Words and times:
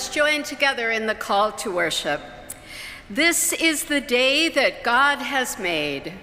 us 0.00 0.08
join 0.08 0.42
together 0.42 0.90
in 0.90 1.06
the 1.06 1.14
call 1.14 1.52
to 1.52 1.70
worship. 1.70 2.22
This 3.10 3.52
is 3.52 3.84
the 3.84 4.00
day 4.00 4.48
that 4.48 4.82
God 4.82 5.18
has 5.18 5.58
made. 5.58 6.14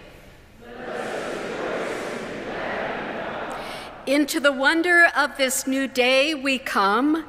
Into 4.08 4.40
the 4.40 4.52
wonder 4.52 5.06
of 5.16 5.38
this 5.38 5.68
new 5.68 5.88
day 5.88 6.34
we 6.34 6.58
come. 6.58 7.24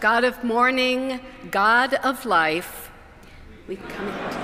God 0.00 0.24
of 0.24 0.42
morning, 0.42 1.20
God 1.52 1.94
of 1.94 2.26
life, 2.26 2.90
we 3.68 3.76
come 3.76 4.08
into 4.08 4.38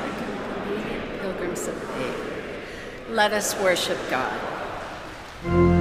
the 0.71 1.19
pilgrims 1.19 1.67
of 1.67 1.75
faith. 1.95 3.09
Let 3.09 3.33
us 3.33 3.61
worship 3.61 3.99
God. 4.09 5.78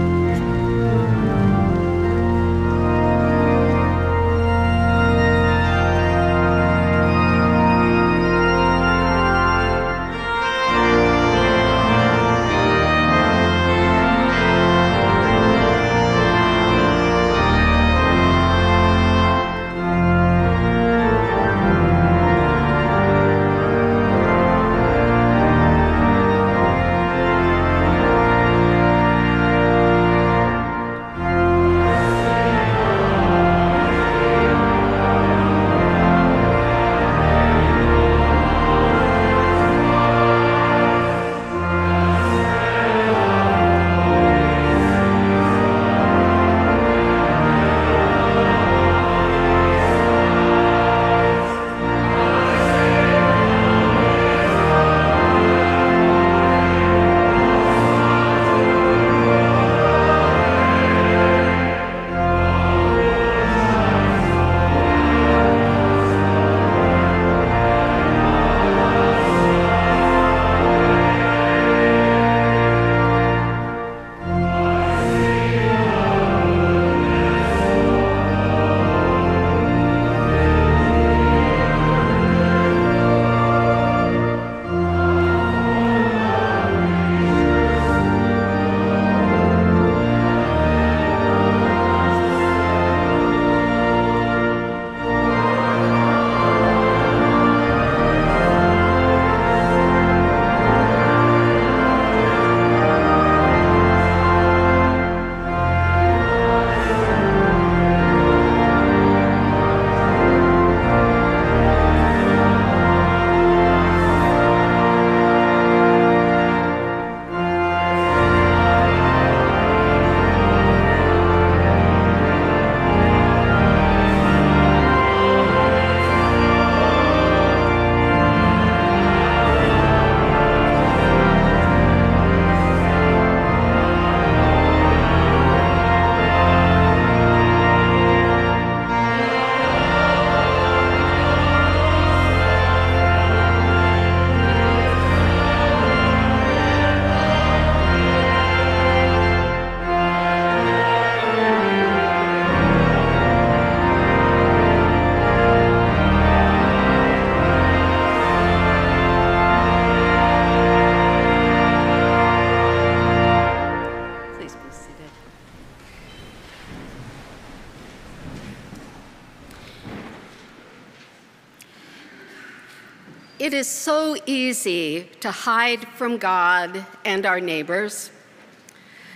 It 173.40 173.54
is 173.54 173.68
so 173.68 174.18
easy 174.26 175.10
to 175.20 175.30
hide 175.30 175.88
from 175.90 176.18
God 176.18 176.84
and 177.06 177.24
our 177.24 177.40
neighbors. 177.40 178.10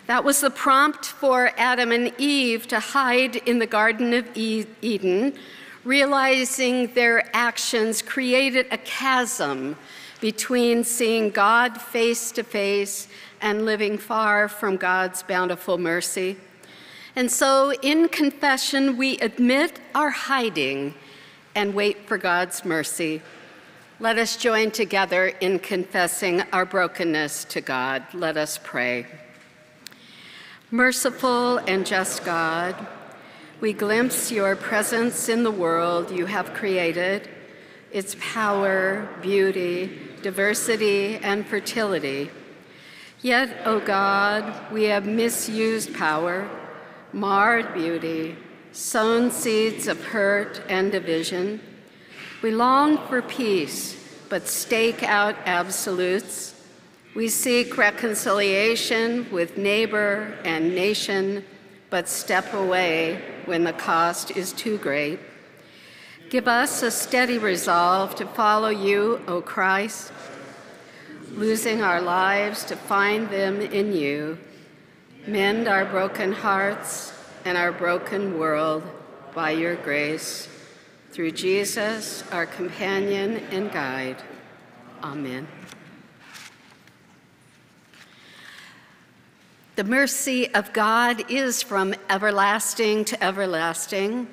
That 0.05 0.23
was 0.23 0.41
the 0.41 0.51
prompt 0.51 1.07
for 1.07 1.51
Adam 1.57 1.91
and 1.91 2.13
Eve 2.19 2.67
to 2.67 2.79
hide 2.79 3.37
in 3.37 3.57
the 3.57 3.65
Garden 3.65 4.13
of 4.13 4.27
Eden, 4.37 5.33
realizing 5.83 6.93
their 6.93 7.35
actions 7.35 8.03
created 8.03 8.67
a 8.69 8.77
chasm 8.77 9.75
between 10.19 10.83
seeing 10.83 11.31
God 11.31 11.81
face 11.81 12.31
to 12.33 12.43
face 12.43 13.07
and 13.41 13.65
living 13.65 13.97
far 13.97 14.47
from 14.47 14.77
God's 14.77 15.23
bountiful 15.23 15.79
mercy. 15.79 16.37
And 17.15 17.31
so 17.31 17.73
in 17.81 18.07
confession, 18.07 18.97
we 18.97 19.17
admit 19.17 19.79
our 19.95 20.11
hiding 20.11 20.93
and 21.55 21.73
wait 21.73 22.07
for 22.07 22.19
God's 22.19 22.63
mercy. 22.63 23.23
Let 24.01 24.17
us 24.17 24.35
join 24.35 24.71
together 24.71 25.27
in 25.27 25.59
confessing 25.59 26.41
our 26.51 26.65
brokenness 26.65 27.45
to 27.45 27.61
God. 27.61 28.03
Let 28.15 28.35
us 28.35 28.59
pray. 28.63 29.05
Merciful 30.71 31.59
and 31.59 31.85
just 31.85 32.25
God, 32.25 32.87
we 33.59 33.73
glimpse 33.73 34.31
your 34.31 34.55
presence 34.55 35.29
in 35.29 35.43
the 35.43 35.51
world 35.51 36.09
you 36.09 36.25
have 36.25 36.55
created, 36.55 37.29
its 37.91 38.15
power, 38.19 39.07
beauty, 39.21 39.99
diversity, 40.23 41.17
and 41.17 41.45
fertility. 41.45 42.31
Yet, 43.21 43.55
O 43.65 43.75
oh 43.75 43.79
God, 43.81 44.71
we 44.71 44.85
have 44.85 45.05
misused 45.05 45.93
power, 45.93 46.49
marred 47.13 47.71
beauty, 47.75 48.35
sown 48.71 49.29
seeds 49.29 49.85
of 49.85 50.03
hurt 50.05 50.59
and 50.67 50.91
division, 50.91 51.61
we 52.41 52.49
long 52.51 52.97
for 53.07 53.21
peace, 53.21 53.95
but 54.29 54.47
stake 54.47 55.03
out 55.03 55.35
absolutes. 55.45 56.55
We 57.13 57.29
seek 57.29 57.77
reconciliation 57.77 59.31
with 59.31 59.57
neighbor 59.57 60.33
and 60.43 60.73
nation, 60.73 61.43
but 61.89 62.07
step 62.07 62.53
away 62.53 63.21
when 63.45 63.63
the 63.63 63.73
cost 63.73 64.31
is 64.31 64.53
too 64.53 64.77
great. 64.79 65.19
Give 66.31 66.47
us 66.47 66.81
a 66.81 66.89
steady 66.89 67.37
resolve 67.37 68.15
to 68.15 68.25
follow 68.25 68.69
you, 68.69 69.21
O 69.27 69.41
Christ, 69.41 70.11
losing 71.33 71.83
our 71.83 72.01
lives 72.01 72.63
to 72.65 72.75
find 72.75 73.29
them 73.29 73.61
in 73.61 73.93
you. 73.93 74.39
Mend 75.27 75.67
our 75.67 75.85
broken 75.85 76.31
hearts 76.31 77.13
and 77.45 77.57
our 77.57 77.71
broken 77.71 78.39
world 78.39 78.83
by 79.35 79.51
your 79.51 79.75
grace. 79.75 80.47
Through 81.11 81.31
Jesus, 81.31 82.23
our 82.31 82.45
companion 82.45 83.43
and 83.51 83.69
guide. 83.69 84.15
Amen. 85.03 85.45
The 89.75 89.83
mercy 89.83 90.53
of 90.53 90.71
God 90.71 91.29
is 91.29 91.61
from 91.61 91.93
everlasting 92.09 93.03
to 93.05 93.21
everlasting. 93.21 94.27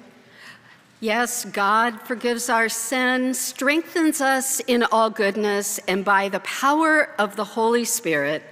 Yes, 1.00 1.44
God 1.44 2.00
forgives 2.02 2.48
our 2.48 2.68
sin, 2.68 3.34
strengthens 3.34 4.20
us 4.20 4.60
in 4.60 4.84
all 4.84 5.10
goodness, 5.10 5.80
and 5.88 6.04
by 6.04 6.28
the 6.28 6.40
power 6.40 7.10
of 7.18 7.34
the 7.34 7.44
Holy 7.44 7.84
Spirit, 7.84 8.44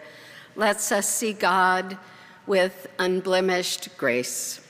lets 0.56 0.90
us 0.90 1.08
see 1.08 1.32
God 1.32 1.96
with 2.44 2.88
unblemished 2.98 3.96
grace. 3.96 4.60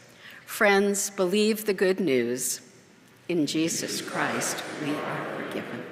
Friends, 0.45 1.09
believe 1.09 1.65
the 1.65 1.73
good 1.73 2.01
news. 2.01 2.61
In 3.29 3.47
Jesus 3.47 4.01
Christ, 4.01 4.63
we 4.81 4.91
are 4.91 5.25
forgiven. 5.37 5.83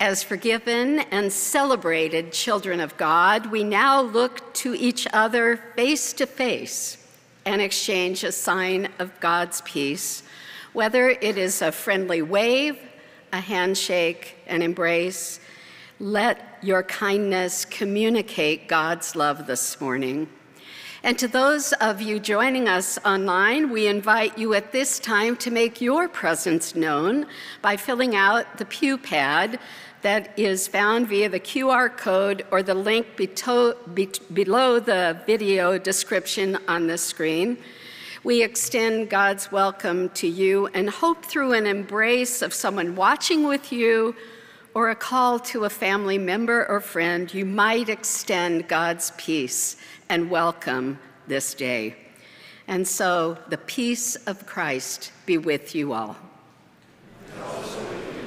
As 0.00 0.22
forgiven 0.22 1.00
and 1.10 1.30
celebrated 1.30 2.32
children 2.32 2.80
of 2.80 2.96
God, 2.96 3.50
we 3.50 3.62
now 3.62 4.00
look 4.00 4.54
to 4.54 4.74
each 4.74 5.06
other 5.12 5.58
face 5.76 6.14
to 6.14 6.26
face 6.26 6.96
and 7.44 7.60
exchange 7.60 8.24
a 8.24 8.32
sign 8.32 8.88
of 8.98 9.18
God's 9.20 9.60
peace, 9.62 10.22
whether 10.72 11.10
it 11.10 11.36
is 11.36 11.60
a 11.60 11.70
friendly 11.70 12.22
wave, 12.22 12.78
a 13.30 13.40
handshake, 13.40 14.36
an 14.46 14.62
embrace. 14.62 15.38
Let 16.00 16.58
your 16.62 16.82
kindness 16.82 17.66
communicate 17.66 18.68
God's 18.68 19.14
love 19.14 19.46
this 19.46 19.78
morning. 19.82 20.28
And 21.02 21.18
to 21.18 21.28
those 21.28 21.72
of 21.74 22.00
you 22.00 22.18
joining 22.18 22.68
us 22.68 22.98
online, 23.04 23.70
we 23.70 23.86
invite 23.86 24.38
you 24.38 24.54
at 24.54 24.72
this 24.72 24.98
time 24.98 25.36
to 25.36 25.50
make 25.50 25.80
your 25.80 26.08
presence 26.08 26.74
known 26.74 27.26
by 27.60 27.76
filling 27.76 28.16
out 28.16 28.56
the 28.56 28.64
pew 28.64 28.96
pad 28.96 29.58
that 30.00 30.36
is 30.38 30.66
found 30.66 31.08
via 31.08 31.28
the 31.28 31.40
QR 31.40 31.94
code 31.94 32.46
or 32.50 32.62
the 32.62 32.74
link 32.74 33.08
below 33.16 34.80
the 34.80 35.20
video 35.26 35.78
description 35.78 36.58
on 36.66 36.86
the 36.86 36.98
screen. 36.98 37.58
We 38.24 38.42
extend 38.42 39.10
God's 39.10 39.52
welcome 39.52 40.08
to 40.10 40.26
you 40.26 40.68
and 40.68 40.88
hope 40.88 41.24
through 41.24 41.52
an 41.52 41.66
embrace 41.66 42.40
of 42.40 42.54
someone 42.54 42.96
watching 42.96 43.46
with 43.46 43.70
you 43.70 44.16
or 44.76 44.90
a 44.90 44.94
call 44.94 45.38
to 45.38 45.64
a 45.64 45.70
family 45.70 46.18
member 46.18 46.66
or 46.66 46.80
friend, 46.80 47.32
you 47.32 47.46
might 47.46 47.88
extend 47.88 48.68
God's 48.68 49.10
peace 49.16 49.78
and 50.08 50.30
welcome 50.30 50.98
this 51.26 51.54
day. 51.54 51.94
And 52.68 52.86
so 52.86 53.38
the 53.48 53.58
peace 53.58 54.16
of 54.26 54.46
Christ 54.46 55.12
be 55.24 55.38
with 55.38 55.74
you 55.74 55.92
all. 55.92 56.16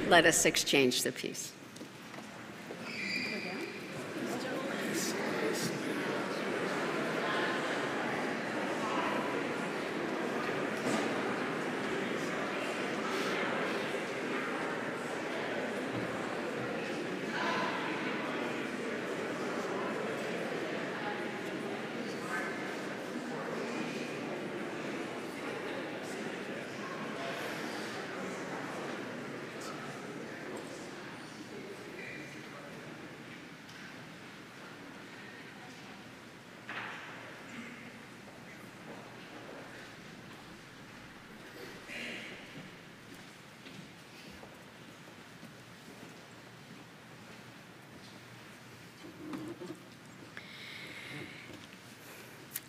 Let 0.08 0.26
us 0.26 0.44
exchange 0.44 1.02
the 1.02 1.12
peace. 1.12 1.52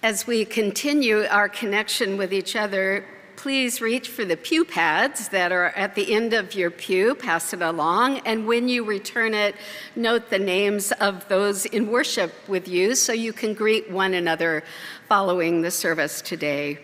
As 0.04 0.26
we 0.26 0.46
continue 0.46 1.26
our 1.30 1.48
connection 1.48 2.18
with 2.18 2.34
each 2.34 2.56
other, 2.56 3.06
please 3.36 3.82
reach 3.82 4.10
for 4.10 4.26
the 4.26 4.36
pew 4.36 4.66
pads 4.66 5.30
that 5.30 5.52
are 5.52 5.68
at 5.68 5.94
the 5.94 6.12
end 6.16 6.34
of 6.34 6.56
your 6.56 6.72
pew, 6.72 7.14
pass 7.14 7.54
it 7.54 7.62
along, 7.62 8.18
and 8.26 8.48
when 8.48 8.68
you 8.68 8.84
return 8.84 9.36
it, 9.36 9.54
note 9.96 10.32
the 10.32 10.40
names 10.40 10.92
of 10.94 11.28
those 11.28 11.68
in 11.68 11.92
worship 11.92 12.34
with 12.48 12.68
you 12.68 12.96
so 12.96 13.14
you 13.14 13.32
can 13.32 13.54
greet 13.54 13.92
one 13.92 14.16
another 14.16 14.64
following 15.08 15.62
the 15.62 15.70
service 15.70 16.20
today. 16.20 16.80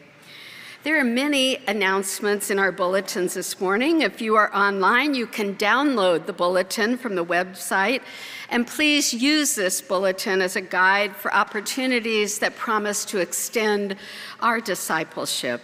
There 0.87 1.01
are 1.01 1.03
many 1.03 1.57
announcements 1.67 2.49
in 2.49 2.59
our 2.59 2.71
bulletins 2.71 3.33
this 3.33 3.59
morning. 3.59 4.03
If 4.03 4.21
you 4.21 4.35
are 4.35 4.55
online, 4.55 5.15
you 5.15 5.27
can 5.27 5.55
download 5.55 6.27
the 6.27 6.31
bulletin 6.31 6.97
from 6.97 7.15
the 7.15 7.25
website 7.25 8.01
and 8.47 8.65
please 8.65 9.13
use 9.13 9.53
this 9.53 9.81
bulletin 9.81 10.41
as 10.41 10.55
a 10.55 10.61
guide 10.61 11.13
for 11.13 11.33
opportunities 11.33 12.39
that 12.39 12.55
promise 12.55 13.03
to 13.03 13.17
extend 13.17 13.97
our 14.39 14.61
discipleship. 14.61 15.61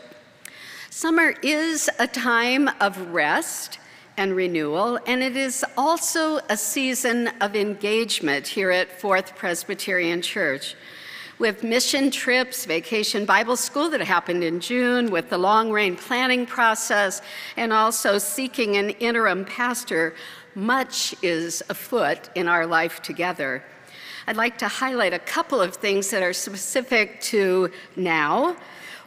Summer 0.89 1.35
is 1.41 1.89
a 1.99 2.07
time 2.07 2.69
of 2.81 3.13
rest 3.13 3.79
and 4.17 4.35
renewal, 4.35 4.99
and 5.07 5.23
it 5.23 5.37
is 5.37 5.63
also 5.77 6.39
a 6.49 6.57
season 6.57 7.29
of 7.39 7.55
engagement 7.55 8.45
here 8.45 8.71
at 8.71 8.99
Fourth 8.99 9.37
Presbyterian 9.37 10.21
Church. 10.21 10.75
With 11.39 11.63
mission 11.63 12.11
trips, 12.11 12.65
vacation 12.65 13.25
Bible 13.25 13.57
school 13.57 13.89
that 13.89 14.01
happened 14.01 14.43
in 14.43 14.59
June, 14.59 15.09
with 15.09 15.31
the 15.31 15.37
long 15.37 15.71
range 15.71 15.99
planning 15.99 16.45
process, 16.45 17.23
and 17.57 17.73
also 17.73 18.19
seeking 18.19 18.77
an 18.77 18.91
interim 18.91 19.43
pastor, 19.43 20.13
much 20.53 21.15
is 21.23 21.63
afoot 21.69 22.29
in 22.35 22.47
our 22.47 22.67
life 22.67 23.01
together. 23.01 23.63
I'd 24.27 24.37
like 24.37 24.59
to 24.59 24.67
highlight 24.67 25.13
a 25.13 25.19
couple 25.19 25.59
of 25.59 25.75
things 25.75 26.11
that 26.11 26.21
are 26.21 26.33
specific 26.33 27.19
to 27.21 27.71
now. 27.95 28.55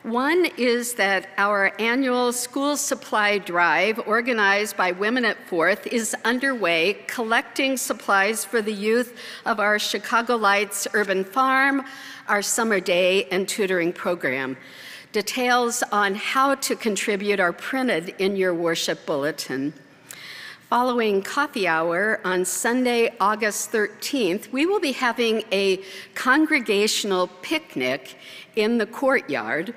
One 0.07 0.47
is 0.57 0.95
that 0.95 1.31
our 1.37 1.73
annual 1.81 2.33
school 2.33 2.77
supply 2.77 3.39
drive, 3.39 3.99
organized 4.07 4.77
by 4.77 4.93
Women 4.93 5.25
at 5.25 5.37
Fourth, 5.49 5.85
is 5.89 6.15
underway, 6.25 6.99
collecting 7.09 7.77
supplies 7.77 8.45
for 8.45 8.63
the 8.63 8.73
youth 8.73 9.19
of 9.45 9.59
our 9.59 9.81
Chicago 9.81 10.37
Lights 10.37 10.87
Urban 10.95 11.25
Farm, 11.25 11.83
our 12.29 12.41
summer 12.41 12.79
day 12.79 13.25
and 13.33 13.49
tutoring 13.49 13.93
program. 13.93 14.57
Details 15.11 15.83
on 15.91 16.15
how 16.15 16.55
to 16.55 16.77
contribute 16.77 17.41
are 17.41 17.53
printed 17.53 18.15
in 18.21 18.37
your 18.37 18.55
worship 18.55 19.07
bulletin. 19.07 19.75
Following 20.69 21.23
coffee 21.23 21.69
hour 21.69 22.21
on 22.25 22.45
Sunday, 22.45 23.13
August 23.21 23.73
13th, 23.73 24.53
we 24.53 24.67
will 24.67 24.81
be 24.81 24.91
having 24.93 25.43
a 25.53 25.81
congregational 26.15 27.29
picnic 27.43 28.17
in 28.57 28.79
the 28.79 28.87
courtyard. 28.87 29.75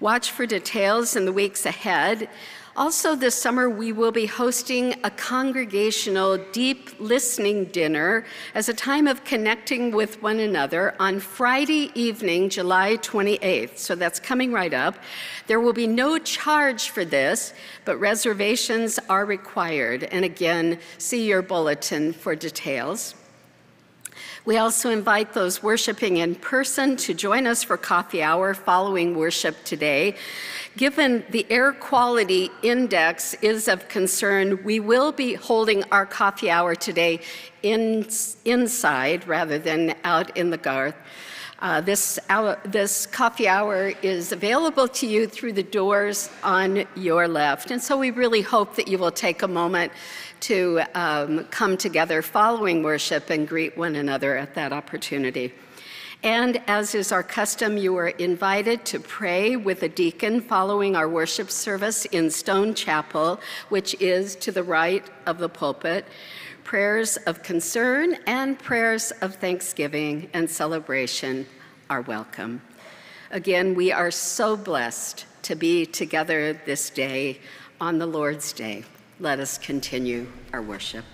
Watch 0.00 0.30
for 0.30 0.46
details 0.46 1.16
in 1.16 1.24
the 1.24 1.32
weeks 1.32 1.66
ahead. 1.66 2.28
Also, 2.76 3.16
this 3.16 3.34
summer, 3.34 3.68
we 3.68 3.90
will 3.90 4.12
be 4.12 4.26
hosting 4.26 4.94
a 5.02 5.10
congregational 5.10 6.38
deep 6.52 6.90
listening 7.00 7.64
dinner 7.64 8.24
as 8.54 8.68
a 8.68 8.72
time 8.72 9.08
of 9.08 9.24
connecting 9.24 9.90
with 9.90 10.22
one 10.22 10.38
another 10.38 10.94
on 11.00 11.18
Friday 11.18 11.90
evening, 11.96 12.48
July 12.48 12.96
28th. 12.98 13.76
So 13.78 13.96
that's 13.96 14.20
coming 14.20 14.52
right 14.52 14.72
up. 14.72 14.94
There 15.48 15.58
will 15.58 15.72
be 15.72 15.88
no 15.88 16.16
charge 16.18 16.90
for 16.90 17.04
this, 17.04 17.52
but 17.84 17.96
reservations 17.96 19.00
are 19.08 19.24
required. 19.24 20.04
And 20.04 20.24
again, 20.24 20.78
see 20.98 21.26
your 21.26 21.42
bulletin 21.42 22.12
for 22.12 22.36
details. 22.36 23.16
We 24.48 24.56
also 24.56 24.88
invite 24.88 25.34
those 25.34 25.62
worshiping 25.62 26.16
in 26.16 26.34
person 26.34 26.96
to 27.04 27.12
join 27.12 27.46
us 27.46 27.62
for 27.62 27.76
coffee 27.76 28.22
hour 28.22 28.54
following 28.54 29.14
worship 29.14 29.62
today. 29.64 30.16
Given 30.74 31.22
the 31.28 31.44
air 31.50 31.74
quality 31.74 32.50
index 32.62 33.34
is 33.42 33.68
of 33.68 33.90
concern, 33.90 34.64
we 34.64 34.80
will 34.80 35.12
be 35.12 35.34
holding 35.34 35.84
our 35.92 36.06
coffee 36.06 36.48
hour 36.48 36.74
today 36.74 37.20
in, 37.62 38.08
inside 38.46 39.28
rather 39.28 39.58
than 39.58 39.94
out 40.02 40.34
in 40.34 40.48
the 40.48 40.56
garth. 40.56 40.96
Uh, 41.60 41.80
this, 41.80 42.18
hour, 42.30 42.58
this 42.64 43.04
coffee 43.04 43.48
hour 43.48 43.92
is 44.00 44.32
available 44.32 44.86
to 44.86 45.06
you 45.06 45.26
through 45.26 45.52
the 45.52 45.62
doors 45.62 46.30
on 46.42 46.86
your 46.94 47.28
left. 47.28 47.70
And 47.70 47.82
so 47.82 47.98
we 47.98 48.12
really 48.12 48.42
hope 48.42 48.76
that 48.76 48.88
you 48.88 48.96
will 48.96 49.10
take 49.10 49.42
a 49.42 49.48
moment 49.48 49.92
to 50.40 50.80
um, 50.94 51.44
come 51.46 51.76
together 51.76 52.22
following 52.22 52.82
worship 52.82 53.30
and 53.30 53.46
greet 53.46 53.76
one 53.76 53.96
another 53.96 54.36
at 54.36 54.54
that 54.54 54.72
opportunity. 54.72 55.52
And 56.22 56.60
as 56.66 56.96
is 56.96 57.12
our 57.12 57.22
custom, 57.22 57.76
you 57.76 57.96
are 57.96 58.08
invited 58.08 58.84
to 58.86 58.98
pray 58.98 59.54
with 59.54 59.84
a 59.84 59.88
deacon 59.88 60.40
following 60.40 60.96
our 60.96 61.08
worship 61.08 61.48
service 61.48 62.06
in 62.06 62.28
Stone 62.30 62.74
Chapel, 62.74 63.40
which 63.68 63.94
is 64.00 64.34
to 64.36 64.50
the 64.50 64.64
right 64.64 65.08
of 65.26 65.38
the 65.38 65.48
pulpit. 65.48 66.06
Prayers 66.64 67.18
of 67.18 67.44
concern 67.44 68.16
and 68.26 68.58
prayers 68.58 69.12
of 69.22 69.36
thanksgiving 69.36 70.28
and 70.34 70.50
celebration 70.50 71.46
are 71.88 72.02
welcome. 72.02 72.62
Again, 73.30 73.74
we 73.74 73.92
are 73.92 74.10
so 74.10 74.56
blessed 74.56 75.24
to 75.42 75.54
be 75.54 75.86
together 75.86 76.52
this 76.66 76.90
day 76.90 77.38
on 77.80 77.98
the 77.98 78.06
Lord's 78.06 78.52
Day. 78.52 78.84
Let 79.20 79.40
us 79.40 79.58
continue 79.58 80.28
our 80.52 80.62
worship. 80.62 81.04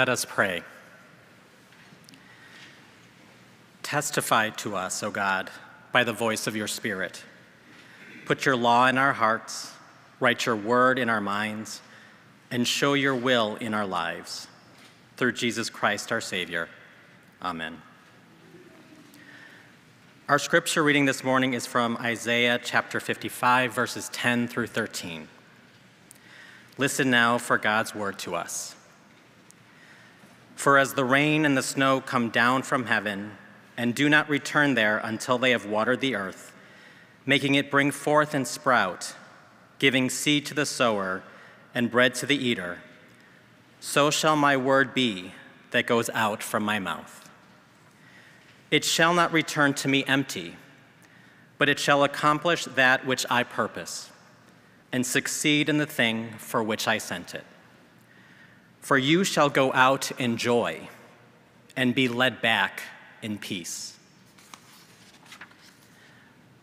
Let 0.00 0.08
us 0.08 0.24
pray. 0.24 0.62
Testify 3.82 4.48
to 4.48 4.74
us, 4.74 5.02
O 5.02 5.10
God, 5.10 5.50
by 5.92 6.04
the 6.04 6.12
voice 6.14 6.46
of 6.46 6.56
your 6.56 6.68
Spirit. 6.68 7.22
Put 8.24 8.46
your 8.46 8.56
law 8.56 8.86
in 8.86 8.96
our 8.96 9.12
hearts, 9.12 9.74
write 10.18 10.46
your 10.46 10.56
word 10.56 10.98
in 10.98 11.10
our 11.10 11.20
minds, 11.20 11.82
and 12.50 12.66
show 12.66 12.94
your 12.94 13.14
will 13.14 13.56
in 13.56 13.74
our 13.74 13.86
lives. 13.86 14.48
Through 15.18 15.32
Jesus 15.32 15.68
Christ 15.68 16.10
our 16.12 16.22
Savior. 16.22 16.70
Amen. 17.42 17.82
Our 20.30 20.38
scripture 20.38 20.82
reading 20.82 21.04
this 21.04 21.22
morning 21.22 21.52
is 21.52 21.66
from 21.66 21.98
Isaiah 21.98 22.58
chapter 22.64 23.00
55, 23.00 23.74
verses 23.74 24.08
10 24.14 24.48
through 24.48 24.68
13. 24.68 25.28
Listen 26.78 27.10
now 27.10 27.36
for 27.36 27.58
God's 27.58 27.94
word 27.94 28.18
to 28.20 28.34
us. 28.34 28.76
For 30.60 30.76
as 30.76 30.92
the 30.92 31.06
rain 31.06 31.46
and 31.46 31.56
the 31.56 31.62
snow 31.62 32.02
come 32.02 32.28
down 32.28 32.64
from 32.64 32.84
heaven 32.84 33.38
and 33.78 33.94
do 33.94 34.10
not 34.10 34.28
return 34.28 34.74
there 34.74 34.98
until 34.98 35.38
they 35.38 35.52
have 35.52 35.64
watered 35.64 36.02
the 36.02 36.14
earth, 36.14 36.52
making 37.24 37.54
it 37.54 37.70
bring 37.70 37.90
forth 37.90 38.34
and 38.34 38.46
sprout, 38.46 39.14
giving 39.78 40.10
seed 40.10 40.44
to 40.44 40.52
the 40.52 40.66
sower 40.66 41.22
and 41.74 41.90
bread 41.90 42.14
to 42.16 42.26
the 42.26 42.36
eater, 42.36 42.80
so 43.80 44.10
shall 44.10 44.36
my 44.36 44.54
word 44.54 44.92
be 44.92 45.32
that 45.70 45.86
goes 45.86 46.10
out 46.10 46.42
from 46.42 46.62
my 46.62 46.78
mouth. 46.78 47.30
It 48.70 48.84
shall 48.84 49.14
not 49.14 49.32
return 49.32 49.72
to 49.72 49.88
me 49.88 50.04
empty, 50.04 50.56
but 51.56 51.70
it 51.70 51.78
shall 51.78 52.04
accomplish 52.04 52.66
that 52.66 53.06
which 53.06 53.24
I 53.30 53.44
purpose 53.44 54.10
and 54.92 55.06
succeed 55.06 55.70
in 55.70 55.78
the 55.78 55.86
thing 55.86 56.34
for 56.36 56.62
which 56.62 56.86
I 56.86 56.98
sent 56.98 57.34
it. 57.34 57.46
For 58.80 58.98
you 58.98 59.24
shall 59.24 59.50
go 59.50 59.72
out 59.72 60.10
in 60.18 60.36
joy 60.36 60.88
and 61.76 61.94
be 61.94 62.08
led 62.08 62.40
back 62.40 62.82
in 63.22 63.38
peace. 63.38 63.96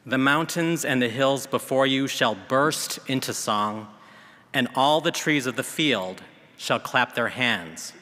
The 0.06 0.18
mountains 0.18 0.86
and 0.86 1.02
the 1.02 1.10
hills 1.10 1.48
before 1.48 1.86
you 1.86 2.08
shall 2.08 2.36
burst 2.36 3.00
into 3.08 3.34
song, 3.34 3.88
and 4.54 4.68
all 4.74 5.02
the 5.02 5.12
trees 5.12 5.46
of 5.46 5.56
the 5.56 5.64
field 5.64 6.22
shall 6.56 6.80
clap 6.80 7.14
their 7.14 7.28
hands. 7.28 7.94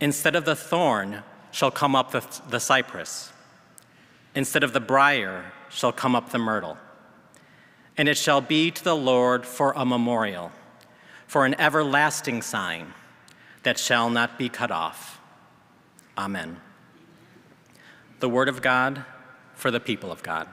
Instead 0.00 0.36
of 0.36 0.44
the 0.44 0.56
thorn 0.56 1.22
shall 1.50 1.70
come 1.70 1.96
up 1.96 2.12
the, 2.12 2.24
the 2.48 2.60
cypress, 2.60 3.32
instead 4.34 4.62
of 4.62 4.72
the 4.72 4.80
brier 4.80 5.52
shall 5.68 5.92
come 5.92 6.14
up 6.14 6.30
the 6.30 6.38
myrtle. 6.38 6.78
And 7.96 8.08
it 8.08 8.16
shall 8.16 8.40
be 8.40 8.70
to 8.70 8.84
the 8.84 8.96
Lord 8.96 9.46
for 9.46 9.72
a 9.76 9.84
memorial 9.84 10.52
for 11.26 11.44
an 11.46 11.54
everlasting 11.60 12.42
sign 12.42 12.94
that 13.62 13.78
shall 13.78 14.10
not 14.10 14.38
be 14.38 14.48
cut 14.48 14.70
off. 14.70 15.20
Amen. 16.16 16.60
The 18.20 18.28
word 18.28 18.48
of 18.48 18.62
God 18.62 19.04
for 19.54 19.70
the 19.70 19.80
people 19.80 20.12
of 20.12 20.22
God. 20.22 20.48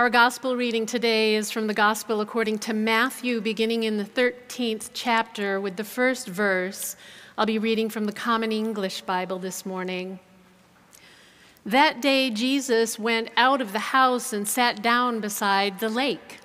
Our 0.00 0.08
gospel 0.08 0.56
reading 0.56 0.86
today 0.86 1.34
is 1.34 1.50
from 1.50 1.66
the 1.66 1.74
gospel 1.74 2.22
according 2.22 2.60
to 2.60 2.72
Matthew, 2.72 3.42
beginning 3.42 3.82
in 3.82 3.98
the 3.98 4.04
13th 4.04 4.88
chapter 4.94 5.60
with 5.60 5.76
the 5.76 5.84
first 5.84 6.26
verse. 6.26 6.96
I'll 7.36 7.44
be 7.44 7.58
reading 7.58 7.90
from 7.90 8.06
the 8.06 8.12
Common 8.12 8.50
English 8.50 9.02
Bible 9.02 9.38
this 9.38 9.66
morning. 9.66 10.18
That 11.66 12.00
day, 12.00 12.30
Jesus 12.30 12.98
went 12.98 13.28
out 13.36 13.60
of 13.60 13.74
the 13.74 13.90
house 13.92 14.32
and 14.32 14.48
sat 14.48 14.82
down 14.82 15.20
beside 15.20 15.80
the 15.80 15.90
lake. 15.90 16.38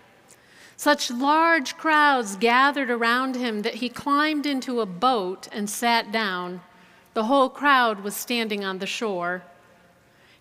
Such 0.76 1.10
large 1.10 1.78
crowds 1.78 2.36
gathered 2.36 2.90
around 2.90 3.38
him 3.38 3.62
that 3.62 3.76
he 3.76 3.88
climbed 3.88 4.46
into 4.46 4.82
a 4.82 4.86
boat 4.86 5.48
and 5.54 5.70
sat 5.70 6.12
down. 6.12 6.60
The 7.14 7.24
whole 7.24 7.48
crowd 7.48 8.02
was 8.02 8.18
standing 8.18 8.66
on 8.66 8.80
the 8.80 8.86
shore. 8.86 9.44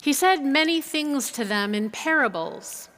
He 0.03 0.13
said 0.13 0.45
many 0.45 0.81
things 0.81 1.31
to 1.31 1.45
them 1.45 1.77
in 1.77 1.91
parables. 1.91 2.89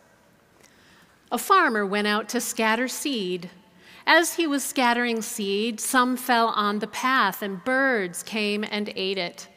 A 1.32 1.38
farmer 1.38 1.84
went 1.84 2.06
out 2.06 2.28
to 2.30 2.40
scatter 2.40 2.86
seed. 2.86 3.50
As 4.06 4.34
he 4.34 4.46
was 4.46 4.62
scattering 4.62 5.22
seed, 5.22 5.80
some 5.80 6.16
fell 6.16 6.48
on 6.48 6.78
the 6.78 6.86
path, 6.86 7.42
and 7.42 7.64
birds 7.64 8.22
came 8.22 8.64
and 8.70 8.92
ate 8.94 9.18
it. 9.18 9.48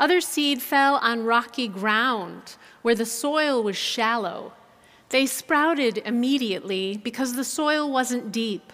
Other 0.00 0.20
seed 0.20 0.62
fell 0.62 0.96
on 0.96 1.24
rocky 1.24 1.68
ground, 1.68 2.56
where 2.80 2.94
the 2.94 3.04
soil 3.04 3.62
was 3.62 3.76
shallow. 3.76 4.54
They 5.10 5.26
sprouted 5.26 5.98
immediately 5.98 6.96
because 6.96 7.34
the 7.34 7.44
soil 7.44 7.90
wasn't 7.90 8.32
deep. 8.32 8.72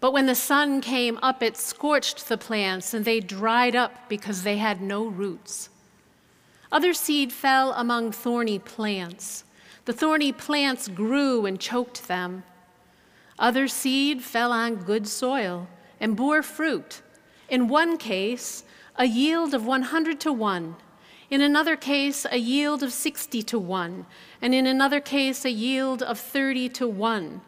But 0.00 0.12
when 0.12 0.26
the 0.26 0.34
sun 0.34 0.80
came 0.80 1.18
up, 1.22 1.42
it 1.42 1.56
scorched 1.56 2.28
the 2.28 2.38
plants, 2.38 2.92
and 2.94 3.04
they 3.04 3.20
dried 3.20 3.76
up 3.76 4.08
because 4.08 4.42
they 4.42 4.56
had 4.56 4.80
no 4.80 5.06
roots. 5.06 5.68
Other 6.72 6.94
seed 6.94 7.32
fell 7.32 7.72
among 7.74 8.12
thorny 8.12 8.58
plants. 8.58 9.44
The 9.90 9.96
thorny 9.96 10.30
plants 10.30 10.86
grew 10.86 11.46
and 11.46 11.58
choked 11.58 12.06
them. 12.06 12.44
Other 13.40 13.66
seed 13.66 14.22
fell 14.22 14.52
on 14.52 14.84
good 14.84 15.08
soil 15.08 15.66
and 15.98 16.14
bore 16.14 16.44
fruit. 16.44 17.02
In 17.48 17.66
one 17.66 17.98
case, 17.98 18.62
a 18.94 19.06
yield 19.06 19.52
of 19.52 19.66
100 19.66 20.20
to 20.20 20.32
1. 20.32 20.76
In 21.28 21.40
another 21.40 21.74
case, 21.74 22.24
a 22.30 22.36
yield 22.36 22.84
of 22.84 22.92
60 22.92 23.42
to 23.42 23.58
1. 23.58 24.06
And 24.40 24.54
in 24.54 24.68
another 24.68 25.00
case, 25.00 25.44
a 25.44 25.50
yield 25.50 26.04
of 26.04 26.20
30 26.20 26.68
to 26.68 26.86
1. 26.86 27.40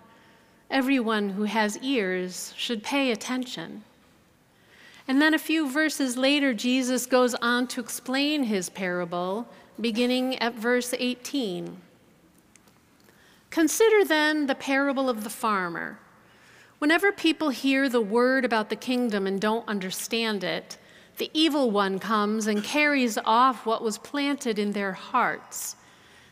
Everyone 0.68 1.28
who 1.28 1.44
has 1.44 1.78
ears 1.78 2.54
should 2.56 2.82
pay 2.82 3.12
attention. 3.12 3.84
And 5.06 5.22
then 5.22 5.32
a 5.32 5.38
few 5.38 5.70
verses 5.70 6.16
later, 6.16 6.52
Jesus 6.52 7.06
goes 7.06 7.36
on 7.36 7.68
to 7.68 7.80
explain 7.80 8.42
his 8.42 8.68
parable, 8.68 9.46
beginning 9.80 10.40
at 10.40 10.54
verse 10.54 10.92
18. 10.98 11.80
Consider 13.52 14.02
then 14.02 14.46
the 14.46 14.54
parable 14.54 15.10
of 15.10 15.24
the 15.24 15.30
farmer. 15.30 15.98
Whenever 16.78 17.12
people 17.12 17.50
hear 17.50 17.86
the 17.86 18.00
word 18.00 18.46
about 18.46 18.70
the 18.70 18.76
kingdom 18.76 19.26
and 19.26 19.38
don't 19.38 19.68
understand 19.68 20.42
it, 20.42 20.78
the 21.18 21.30
evil 21.34 21.70
one 21.70 21.98
comes 21.98 22.46
and 22.46 22.64
carries 22.64 23.18
off 23.26 23.66
what 23.66 23.84
was 23.84 23.98
planted 23.98 24.58
in 24.58 24.72
their 24.72 24.92
hearts. 24.92 25.76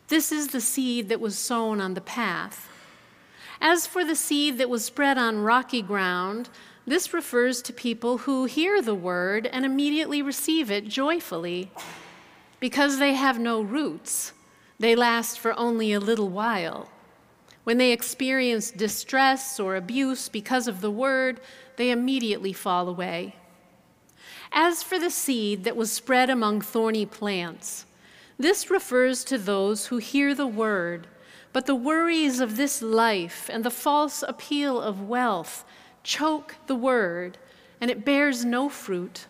This 0.09 0.33
is 0.33 0.49
the 0.49 0.63
seed 0.63 1.11
that 1.11 1.21
was 1.21 1.37
sown 1.37 1.79
on 1.79 1.93
the 1.93 2.01
path. 2.01 2.71
As 3.61 3.87
for 3.87 4.03
the 4.03 4.17
seed 4.17 4.57
that 4.57 4.71
was 4.71 4.83
spread 4.83 5.19
on 5.19 5.43
rocky 5.43 5.83
ground, 5.83 6.49
this 6.87 7.13
refers 7.13 7.61
to 7.63 7.73
people 7.75 8.17
who 8.17 8.47
hear 8.47 8.81
the 8.81 8.95
word 8.95 9.47
and 9.47 9.67
immediately 9.67 10.23
receive 10.23 10.71
it 10.71 10.89
joyfully. 10.89 11.71
Because 12.61 12.99
they 12.99 13.13
have 13.13 13.39
no 13.39 13.61
roots, 13.61 14.33
they 14.79 14.97
last 14.97 15.39
for 15.39 15.53
only 15.59 15.93
a 15.93 16.01
little 16.01 16.31
while. 16.31 16.89
When 17.71 17.79
they 17.79 17.93
experience 17.93 18.73
distress 18.73 19.61
or 19.61 19.77
abuse 19.77 20.29
because 20.29 20.67
of 20.67 20.81
the 20.81 20.91
word, 20.91 21.41
they 21.77 21.93
immediately 21.93 22.53
fall 22.53 22.89
away. 22.89 23.37
As 24.51 24.83
for 24.83 24.99
the 24.99 25.09
seed 25.09 25.63
that 25.63 25.77
was 25.77 25.93
spread 25.93 26.31
among 26.31 26.63
thorny 26.63 27.07
plants, 27.07 27.87
this 28.37 28.73
refers 28.73 29.23
to 29.23 29.39
those 29.39 29.87
who 29.87 29.99
hear 29.99 30.35
the 30.35 30.49
word, 30.49 31.07
but 31.53 31.67
the 31.67 31.77
worries 31.77 32.41
of 32.41 32.57
this 32.57 32.83
life 32.83 33.49
and 33.49 33.63
the 33.63 33.71
false 33.71 34.25
appeal 34.27 34.81
of 34.81 35.09
wealth 35.09 35.65
choke 36.03 36.57
the 36.67 36.75
word, 36.75 37.39
and 37.81 37.89
it 37.89 38.05
bears 38.05 38.45
no 38.45 38.69
fruit. 38.69 39.29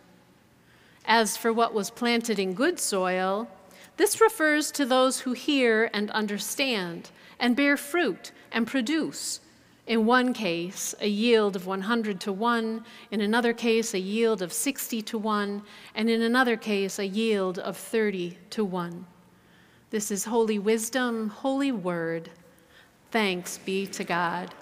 As 1.04 1.36
for 1.36 1.52
what 1.52 1.74
was 1.74 1.90
planted 1.90 2.38
in 2.38 2.54
good 2.54 2.80
soil, 2.80 3.50
this 3.98 4.18
refers 4.18 4.70
to 4.70 4.86
those 4.86 5.20
who 5.20 5.34
hear 5.34 5.90
and 5.92 6.10
understand 6.12 7.10
and 7.40 7.56
bear 7.56 7.76
fruit 7.76 8.30
and 8.52 8.66
produce. 8.66 9.40
In 9.86 10.06
one 10.06 10.32
case, 10.32 10.94
a 11.00 11.08
yield 11.08 11.56
of 11.56 11.66
100 11.66 12.20
to 12.20 12.32
1, 12.32 12.84
in 13.10 13.20
another 13.20 13.52
case, 13.52 13.92
a 13.92 13.98
yield 13.98 14.40
of 14.40 14.52
60 14.52 15.02
to 15.02 15.18
1, 15.18 15.62
and 15.96 16.08
in 16.08 16.22
another 16.22 16.56
case, 16.56 17.00
a 17.00 17.06
yield 17.06 17.58
of 17.58 17.76
30 17.76 18.38
to 18.50 18.64
1. 18.64 19.04
This 19.90 20.12
is 20.12 20.26
holy 20.26 20.60
wisdom, 20.60 21.30
holy 21.30 21.72
word. 21.72 22.30
Thanks 23.10 23.58
be 23.58 23.88
to 23.88 24.04
God. 24.04 24.54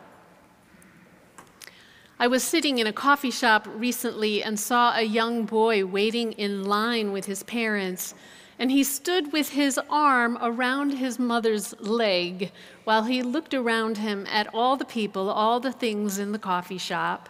I 2.18 2.26
was 2.26 2.43
sitting 2.43 2.79
in 2.79 2.87
a 2.87 2.93
coffee 2.93 3.31
shop 3.31 3.68
recently 3.74 4.43
and 4.43 4.59
saw 4.59 4.97
a 4.97 5.03
young 5.03 5.45
boy 5.45 5.85
waiting 5.85 6.33
in 6.33 6.64
line 6.64 7.12
with 7.12 7.26
his 7.26 7.43
parents 7.43 8.14
and 8.59 8.71
he 8.71 8.83
stood 8.83 9.33
with 9.33 9.51
his 9.51 9.79
arm 9.89 10.39
around 10.41 10.91
his 10.91 11.19
mother's 11.19 11.79
leg 11.81 12.51
while 12.85 13.05
he 13.05 13.23
looked 13.23 13.55
around 13.55 13.99
him 13.99 14.27
at 14.29 14.53
all 14.53 14.77
the 14.77 14.85
people, 14.85 15.31
all 15.31 15.61
the 15.61 15.73
things 15.73 16.19
in 16.19 16.33
the 16.33 16.39
coffee 16.39 16.79
shop 16.79 17.29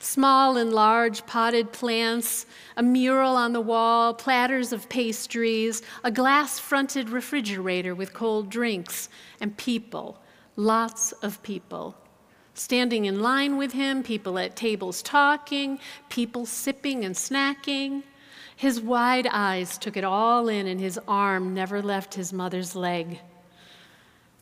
small 0.00 0.56
and 0.56 0.72
large 0.72 1.26
potted 1.26 1.72
plants, 1.72 2.46
a 2.76 2.82
mural 2.82 3.36
on 3.36 3.52
the 3.52 3.60
wall, 3.60 4.14
platters 4.14 4.72
of 4.72 4.88
pastries, 4.88 5.82
a 6.04 6.10
glass 6.10 6.58
fronted 6.58 7.10
refrigerator 7.10 7.94
with 7.94 8.14
cold 8.14 8.48
drinks, 8.48 9.08
and 9.40 9.56
people, 9.56 10.20
lots 10.56 11.12
of 11.12 11.42
people. 11.42 11.96
Standing 12.54 13.04
in 13.04 13.20
line 13.20 13.56
with 13.56 13.72
him, 13.72 14.02
people 14.02 14.38
at 14.38 14.56
tables 14.56 15.02
talking, 15.02 15.78
people 16.08 16.44
sipping 16.46 17.04
and 17.04 17.14
snacking. 17.14 18.02
His 18.58 18.80
wide 18.80 19.28
eyes 19.30 19.78
took 19.78 19.96
it 19.96 20.02
all 20.02 20.48
in, 20.48 20.66
and 20.66 20.80
his 20.80 20.98
arm 21.06 21.54
never 21.54 21.80
left 21.80 22.14
his 22.14 22.32
mother's 22.32 22.74
leg. 22.74 23.20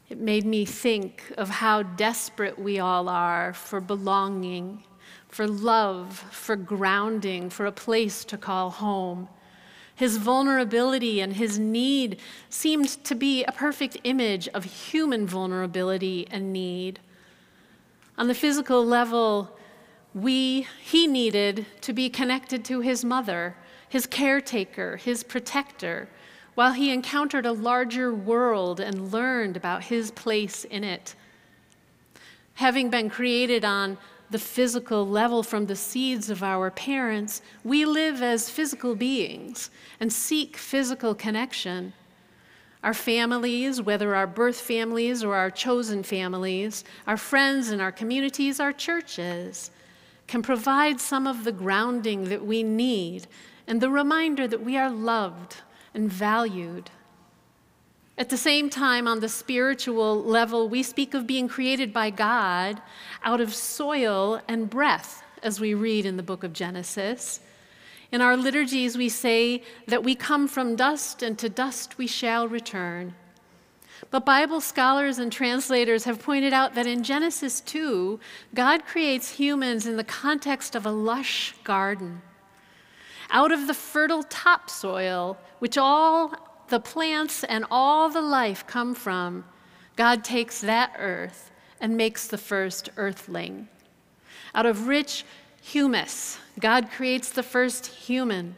It 0.09 0.17
made 0.17 0.47
me 0.47 0.65
think 0.65 1.35
of 1.37 1.51
how 1.51 1.83
desperate 1.83 2.59
we 2.59 2.79
all 2.79 3.11
are 3.11 3.53
for 3.53 3.79
belonging, 3.79 4.85
for 5.29 5.47
love, 5.47 6.17
for 6.31 6.57
grounding, 6.57 7.51
for 7.51 7.67
a 7.67 7.73
place 7.73 8.25
to 8.25 8.39
call 8.39 8.71
home. 8.71 9.29
His 9.95 10.17
vulnerability 10.17 11.21
and 11.21 11.35
his 11.35 11.59
need 11.59 12.19
seemed 12.49 12.89
to 13.05 13.15
be 13.15 13.45
a 13.45 13.53
perfect 13.53 13.99
image 14.03 14.49
of 14.49 14.65
human 14.65 15.27
vulnerability 15.27 16.27
and 16.31 16.55
need. 16.55 17.01
On 18.17 18.29
the 18.29 18.35
physical 18.35 18.83
level, 18.83 19.59
we, 20.15 20.67
he 20.83 21.07
needed 21.07 21.67
to 21.83 21.93
be 21.93 22.09
connected 22.09 22.65
to 22.65 22.81
his 22.81 23.05
mother 23.05 23.57
his 23.89 24.07
caretaker, 24.07 24.97
his 24.97 25.23
protector, 25.23 26.09
while 26.55 26.73
he 26.73 26.91
encountered 26.91 27.47
a 27.47 27.53
larger 27.53 28.13
world 28.13 28.81
and 28.81 29.13
learned 29.13 29.57
about 29.57 29.85
his 29.85 30.11
place 30.11 30.65
in 30.65 30.83
it. 30.83 31.15
Having 32.55 32.91
been 32.91 33.11
created 33.11 33.65
on 33.65 33.99
the 34.31 34.39
physical 34.39 35.07
level 35.07 35.43
from 35.43 35.67
the 35.67 35.77
seeds 35.77 36.31
of 36.31 36.43
our 36.43 36.71
parents, 36.71 37.43
we 37.63 37.85
live 37.85 38.23
as 38.23 38.51
physical 38.51 38.95
beings 38.95 39.71
and 40.01 40.13
seek 40.13 40.57
physical 40.57 41.15
connection. 41.15 41.93
Our 42.83 42.95
families, 42.95 43.83
whether 43.83 44.15
our 44.15 44.27
birth 44.27 44.61
families 44.61 45.23
or 45.23 45.35
our 45.35 45.51
chosen 45.51 46.03
families, 46.03 46.85
our 47.07 47.17
friends 47.17 47.71
and 47.71 47.81
our 47.83 47.93
communities, 47.93 48.59
our 48.59 48.73
churches, 48.73 49.71
can 50.27 50.43
provide 50.43 51.01
some 51.01 51.27
of 51.27 51.45
the 51.45 51.53
grounding 51.53 52.25
that 52.25 52.45
we 52.45 52.63
need 52.63 53.27
and 53.67 53.81
the 53.81 53.91
reminder 53.91 54.47
that 54.47 54.63
we 54.63 54.77
are 54.77 54.91
loved 54.91 55.57
and 55.95 56.11
valued. 56.11 56.91
At 58.19 58.31
the 58.31 58.37
same 58.37 58.71
time, 58.71 59.07
on 59.07 59.21
the 59.21 59.29
spiritual 59.29 60.23
level, 60.23 60.69
we 60.69 60.83
speak 60.83 61.13
of 61.13 61.27
being 61.27 61.49
created 61.49 61.93
by 61.93 62.11
God 62.11 62.81
out 63.23 63.41
of 63.41 63.55
soil 63.55 64.41
and 64.49 64.71
breath, 64.71 65.23
as 65.43 65.61
we 65.61 65.75
read 65.75 66.07
in 66.07 66.17
the 66.17 66.23
book 66.23 66.43
of 66.43 66.53
Genesis. 66.53 67.41
In 68.11 68.23
our 68.23 68.37
liturgies, 68.37 68.97
we 68.97 69.09
say 69.09 69.63
that 69.87 70.03
we 70.03 70.15
come 70.15 70.49
from 70.49 70.77
dust, 70.77 71.23
and 71.23 71.39
to 71.39 71.49
dust 71.49 71.99
we 71.99 72.07
shall 72.07 72.49
return. 72.49 73.15
But 74.11 74.25
Bible 74.25 74.61
scholars 74.61 75.19
and 75.19 75.31
translators 75.31 76.05
have 76.05 76.23
pointed 76.23 76.53
out 76.53 76.75
that 76.75 76.87
in 76.87 77.03
Genesis 77.03 77.61
2, 77.61 78.21
God 78.55 78.87
creates 78.87 79.33
humans 79.33 79.87
in 79.87 79.97
the 79.97 80.05
context 80.05 80.75
of 80.75 80.87
a 80.87 80.91
lush 80.91 81.55
garden. 81.65 82.23
Out 83.31 83.53
of 83.53 83.67
the 83.67 83.75
fertile 83.75 84.23
topsoil, 84.25 85.39
which 85.59 85.77
all 85.77 86.35
the 86.69 86.81
plants 86.81 87.45
and 87.45 87.65
all 87.71 88.09
the 88.09 88.21
life 88.21 88.67
come 88.67 88.95
from, 88.95 89.45
God 89.97 90.25
takes 90.25 90.61
that 90.61 90.95
earth 90.99 91.51
and 91.81 91.97
makes 91.97 92.27
the 92.27 92.39
first 92.39 92.89
earthling. 92.97 93.69
Out 94.55 94.67
of 94.67 94.89
rich 94.89 95.25
humus, 95.63 96.39
God 96.61 96.91
creates 96.91 97.31
the 97.31 97.43
first 97.43 97.87
human. 97.87 98.55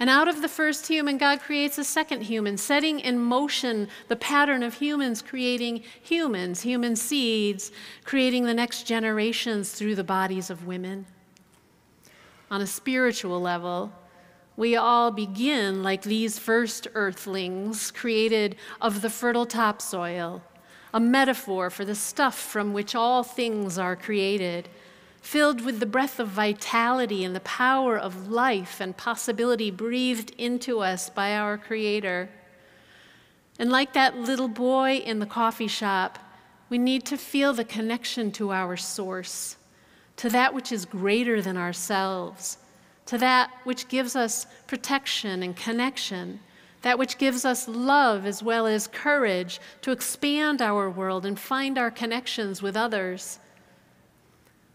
And 0.00 0.10
out 0.10 0.26
of 0.26 0.42
the 0.42 0.48
first 0.48 0.88
human, 0.88 1.18
God 1.18 1.40
creates 1.40 1.78
a 1.78 1.84
second 1.84 2.22
human, 2.22 2.56
setting 2.56 2.98
in 3.00 3.18
motion 3.18 3.88
the 4.08 4.16
pattern 4.16 4.62
of 4.62 4.74
humans 4.74 5.22
creating 5.22 5.84
humans, 6.02 6.62
human 6.62 6.96
seeds, 6.96 7.70
creating 8.04 8.44
the 8.44 8.54
next 8.54 8.84
generations 8.84 9.72
through 9.72 9.94
the 9.94 10.04
bodies 10.04 10.50
of 10.50 10.66
women. 10.66 11.06
On 12.50 12.60
a 12.60 12.66
spiritual 12.66 13.40
level, 13.40 13.92
we 14.56 14.76
all 14.76 15.10
begin 15.10 15.82
like 15.82 16.02
these 16.02 16.38
first 16.38 16.86
earthlings 16.94 17.90
created 17.90 18.56
of 18.80 19.02
the 19.02 19.10
fertile 19.10 19.46
topsoil, 19.46 20.42
a 20.92 21.00
metaphor 21.00 21.70
for 21.70 21.84
the 21.84 21.94
stuff 21.94 22.38
from 22.38 22.72
which 22.72 22.94
all 22.94 23.24
things 23.24 23.78
are 23.78 23.96
created, 23.96 24.68
filled 25.20 25.62
with 25.62 25.80
the 25.80 25.86
breath 25.86 26.20
of 26.20 26.28
vitality 26.28 27.24
and 27.24 27.34
the 27.34 27.40
power 27.40 27.98
of 27.98 28.28
life 28.28 28.80
and 28.80 28.96
possibility 28.96 29.70
breathed 29.70 30.30
into 30.38 30.80
us 30.80 31.08
by 31.08 31.34
our 31.34 31.56
Creator. 31.58 32.28
And 33.58 33.70
like 33.70 33.94
that 33.94 34.18
little 34.18 34.48
boy 34.48 34.96
in 34.96 35.20
the 35.20 35.26
coffee 35.26 35.66
shop, 35.66 36.18
we 36.68 36.78
need 36.78 37.06
to 37.06 37.16
feel 37.16 37.52
the 37.52 37.64
connection 37.64 38.30
to 38.32 38.52
our 38.52 38.76
source, 38.76 39.56
to 40.16 40.28
that 40.28 40.54
which 40.54 40.72
is 40.72 40.84
greater 40.84 41.42
than 41.42 41.56
ourselves 41.56 42.58
to 43.06 43.18
that 43.18 43.50
which 43.64 43.88
gives 43.88 44.16
us 44.16 44.46
protection 44.66 45.42
and 45.42 45.56
connection, 45.56 46.40
that 46.82 46.98
which 46.98 47.18
gives 47.18 47.44
us 47.44 47.68
love 47.68 48.26
as 48.26 48.42
well 48.42 48.66
as 48.66 48.86
courage 48.86 49.60
to 49.82 49.90
expand 49.90 50.62
our 50.62 50.90
world 50.90 51.26
and 51.26 51.38
find 51.38 51.78
our 51.78 51.90
connections 51.90 52.62
with 52.62 52.76
others. 52.76 53.38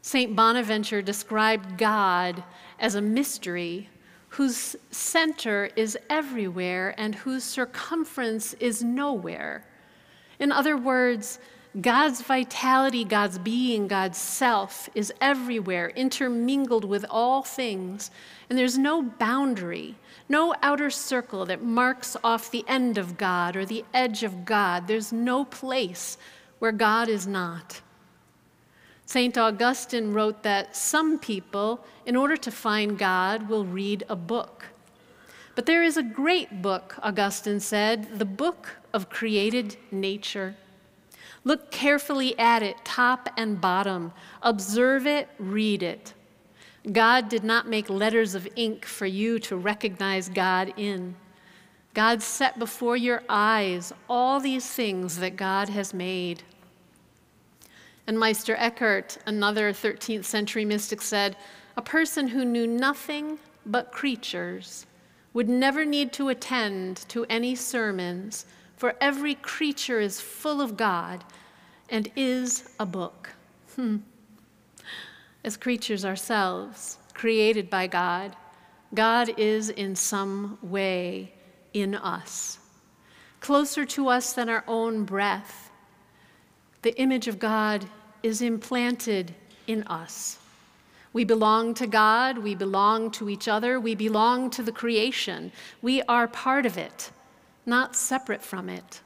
St. 0.01 0.35
Bonaventure 0.35 1.01
described 1.01 1.77
God 1.77 2.43
as 2.79 2.95
a 2.95 3.01
mystery 3.01 3.89
whose 4.29 4.75
center 4.91 5.69
is 5.75 5.97
everywhere 6.09 6.93
and 6.97 7.15
whose 7.15 7.43
circumference 7.43 8.53
is 8.55 8.83
nowhere. 8.83 9.65
In 10.39 10.51
other 10.51 10.77
words, 10.77 11.39
God's 11.80 12.22
vitality, 12.22 13.03
God's 13.03 13.38
being, 13.38 13.88
God's 13.88 14.17
self 14.17 14.89
is 14.95 15.13
everywhere, 15.22 15.89
intermingled 15.89 16.84
with 16.84 17.05
all 17.11 17.43
things. 17.43 18.09
And 18.49 18.57
there's 18.57 18.78
no 18.78 19.03
boundary, 19.03 19.95
no 20.28 20.55
outer 20.63 20.89
circle 20.89 21.45
that 21.45 21.61
marks 21.61 22.17
off 22.24 22.49
the 22.49 22.65
end 22.67 22.97
of 22.97 23.17
God 23.17 23.55
or 23.55 23.65
the 23.65 23.86
edge 23.93 24.24
of 24.24 24.45
God. 24.45 24.88
There's 24.88 25.13
no 25.13 25.45
place 25.45 26.17
where 26.57 26.72
God 26.72 27.07
is 27.07 27.28
not. 27.28 27.82
St. 29.05 29.38
Augustine 29.38 30.11
wrote 30.11 30.41
that 30.43 30.76
some 30.76 31.20
people, 31.20 31.86
in 32.05 32.15
order 32.15 32.38
to 32.38 32.51
find 32.51 32.97
God, 32.97 33.47
will 33.47 33.65
read 33.65 34.03
a 34.09 34.15
book. 34.15 34.65
But 35.53 35.67
there 35.67 35.84
is 35.84 35.97
a 35.97 36.03
great 36.03 36.63
book, 36.63 36.95
Augustine 37.03 37.59
said, 37.59 38.17
the 38.17 38.26
book 38.26 38.78
of 38.91 39.09
created 39.09 39.78
nature. 39.91 40.55
Look 41.49 41.71
carefully 41.71 42.37
at 42.37 42.61
it, 42.61 42.77
top 42.85 43.27
and 43.35 43.59
bottom. 43.59 44.13
Observe 44.43 45.07
it, 45.07 45.27
read 45.39 45.81
it. 45.81 46.13
God 46.91 47.27
did 47.27 47.43
not 47.43 47.67
make 47.67 47.89
letters 47.89 48.35
of 48.35 48.47
ink 48.55 48.85
for 48.85 49.07
you 49.07 49.39
to 49.39 49.57
recognize 49.57 50.29
God 50.29 50.71
in. 50.77 51.15
God 51.95 52.21
set 52.21 52.59
before 52.59 52.97
your 52.97 53.23
eyes 53.27 53.91
all 54.07 54.39
these 54.39 54.69
things 54.69 55.17
that 55.17 55.37
God 55.37 55.69
has 55.69 55.91
made. 55.91 56.43
And 58.05 58.19
Meister 58.19 58.55
Eckhart, 58.55 59.17
another 59.25 59.73
13th 59.73 60.25
century 60.25 60.65
mystic, 60.65 61.01
said 61.01 61.35
a 61.75 61.81
person 61.81 62.27
who 62.27 62.45
knew 62.45 62.67
nothing 62.67 63.39
but 63.65 63.91
creatures 63.91 64.85
would 65.33 65.49
never 65.49 65.83
need 65.83 66.13
to 66.13 66.29
attend 66.29 66.97
to 67.07 67.25
any 67.27 67.55
sermons 67.55 68.45
for 68.79 68.95
every 69.01 69.33
creature 69.33 69.99
is 69.99 70.21
full 70.21 70.61
of 70.61 70.77
God 70.77 71.25
and 71.89 72.11
is 72.15 72.69
a 72.79 72.85
book. 72.85 73.31
Hmm. 73.75 73.97
As 75.43 75.57
creatures 75.57 76.05
ourselves, 76.05 76.97
created 77.13 77.69
by 77.69 77.87
God, 77.87 78.35
God 78.93 79.31
is 79.37 79.69
in 79.69 79.95
some 79.95 80.57
way 80.61 81.33
in 81.73 81.95
us, 81.95 82.59
closer 83.39 83.85
to 83.85 84.07
us 84.07 84.33
than 84.33 84.49
our 84.49 84.63
own 84.67 85.05
breath. 85.05 85.69
The 86.81 86.99
image 86.99 87.27
of 87.27 87.39
God 87.39 87.85
is 88.23 88.41
implanted 88.41 89.33
in 89.67 89.83
us. 89.83 90.39
We 91.13 91.23
belong 91.23 91.73
to 91.75 91.87
God, 91.87 92.37
we 92.37 92.55
belong 92.55 93.11
to 93.11 93.29
each 93.29 93.47
other, 93.47 93.79
we 93.79 93.95
belong 93.95 94.49
to 94.51 94.63
the 94.63 94.71
creation. 94.71 95.51
We 95.81 96.01
are 96.03 96.27
part 96.27 96.65
of 96.65 96.77
it 96.77 97.11
not 97.69 97.95
separate 97.95 98.41
from 98.41 98.67
it. 98.67 99.01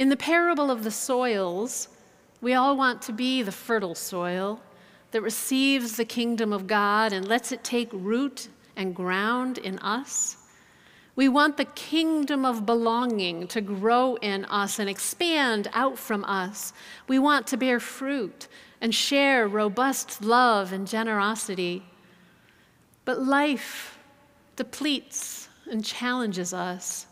In 0.00 0.08
the 0.08 0.16
parable 0.16 0.70
of 0.70 0.82
the 0.82 0.90
soils, 0.90 1.88
we 2.40 2.54
all 2.54 2.74
want 2.74 3.02
to 3.02 3.12
be 3.12 3.42
the 3.42 3.52
fertile 3.52 3.94
soil 3.94 4.58
that 5.10 5.20
receives 5.20 5.98
the 5.98 6.06
kingdom 6.06 6.54
of 6.54 6.66
God 6.66 7.12
and 7.12 7.28
lets 7.28 7.52
it 7.52 7.62
take 7.62 7.90
root 7.92 8.48
and 8.76 8.96
ground 8.96 9.58
in 9.58 9.78
us. 9.80 10.38
We 11.16 11.28
want 11.28 11.58
the 11.58 11.66
kingdom 11.66 12.46
of 12.46 12.64
belonging 12.64 13.46
to 13.48 13.60
grow 13.60 14.14
in 14.22 14.46
us 14.46 14.78
and 14.78 14.88
expand 14.88 15.68
out 15.74 15.98
from 15.98 16.24
us. 16.24 16.72
We 17.06 17.18
want 17.18 17.46
to 17.48 17.58
bear 17.58 17.78
fruit 17.78 18.48
and 18.80 18.94
share 18.94 19.48
robust 19.48 20.22
love 20.22 20.72
and 20.72 20.88
generosity. 20.88 21.84
But 23.04 23.20
life 23.20 23.98
depletes 24.56 25.50
and 25.70 25.84
challenges 25.84 26.54
us. 26.54 27.06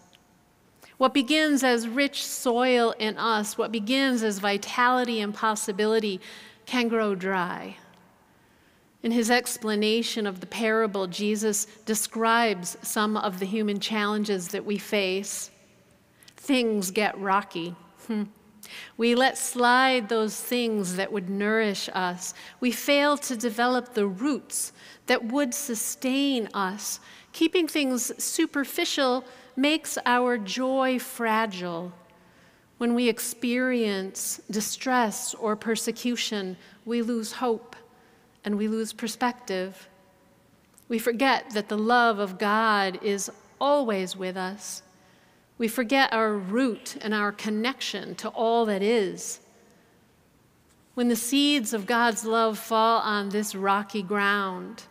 What 0.99 1.15
begins 1.15 1.63
as 1.63 1.89
rich 1.89 2.27
soil 2.27 2.93
in 2.99 3.17
us, 3.17 3.57
what 3.57 3.73
begins 3.73 4.23
as 4.23 4.41
vitality 4.41 5.21
and 5.21 5.33
possibility, 5.33 6.21
can 6.67 6.89
grow 6.89 7.15
dry. 7.15 7.77
In 9.03 9.13
his 9.13 9.31
explanation 9.31 10.27
of 10.27 10.41
the 10.41 10.47
parable, 10.47 11.07
Jesus 11.07 11.67
describes 11.87 12.77
some 12.83 13.17
of 13.17 13.39
the 13.39 13.47
human 13.47 13.79
challenges 13.79 14.49
that 14.49 14.67
we 14.67 14.77
face. 14.77 15.51
Things 16.37 16.91
get 16.91 17.19
rocky. 17.19 17.77
Hmm. 18.09 18.25
We 18.97 19.15
let 19.15 19.39
slide 19.39 20.09
those 20.09 20.39
things 20.39 20.97
that 20.97 21.13
would 21.13 21.31
nourish 21.31 21.89
us. 21.95 22.35
We 22.61 22.73
fail 22.73 23.17
to 23.19 23.37
develop 23.37 23.95
the 23.95 24.07
roots 24.07 24.73
that 25.07 25.25
would 25.25 25.55
sustain 25.55 26.49
us. 26.53 26.99
Keeping 27.33 27.69
things 27.69 28.13
superficial 28.23 29.25
makes 29.59 29.99
our 30.07 30.39
joy 30.39 30.99
fragile. 30.99 31.93
When 32.79 32.95
we 32.95 33.09
experience 33.09 34.41
distress 34.51 35.35
or 35.35 35.57
persecution, 35.57 36.57
we 36.85 37.03
lose 37.03 37.33
hope 37.33 37.75
and 38.45 38.57
we 38.57 38.69
lose 38.69 38.93
perspective. 38.93 39.89
We 40.89 41.01
forget 41.01 41.51
that 41.51 41.69
the 41.69 41.77
love 41.77 42.21
of 42.21 42.39
God 42.39 43.01
is 43.03 43.31
always 43.61 44.17
with 44.17 44.37
us. 44.37 44.83
We 45.59 45.67
forget 45.67 46.13
our 46.13 46.35
root 46.35 46.97
and 47.03 47.13
our 47.13 47.33
connection 47.33 48.15
to 48.17 48.29
all 48.29 48.65
that 48.67 48.81
is. 48.83 49.41
when 50.99 51.07
the 51.07 51.15
seeds 51.15 51.73
of 51.73 51.87
God's 51.87 52.25
love 52.25 52.59
fall 52.59 52.99
on 53.03 53.29
this 53.29 53.55
rocky 53.55 54.03
ground, 54.03 54.83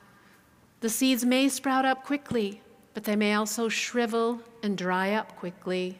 the 0.79 0.89
seeds 0.89 1.25
may 1.25 1.49
sprout 1.49 1.83
up 1.83 2.05
quickly, 2.05 2.61
but 2.97 3.03
they 3.03 3.15
may 3.15 3.35
also 3.35 3.69
shrivel 3.69 4.41
and 4.63 4.75
dry 4.75 5.13
up 5.13 5.35
quickly. 5.35 5.99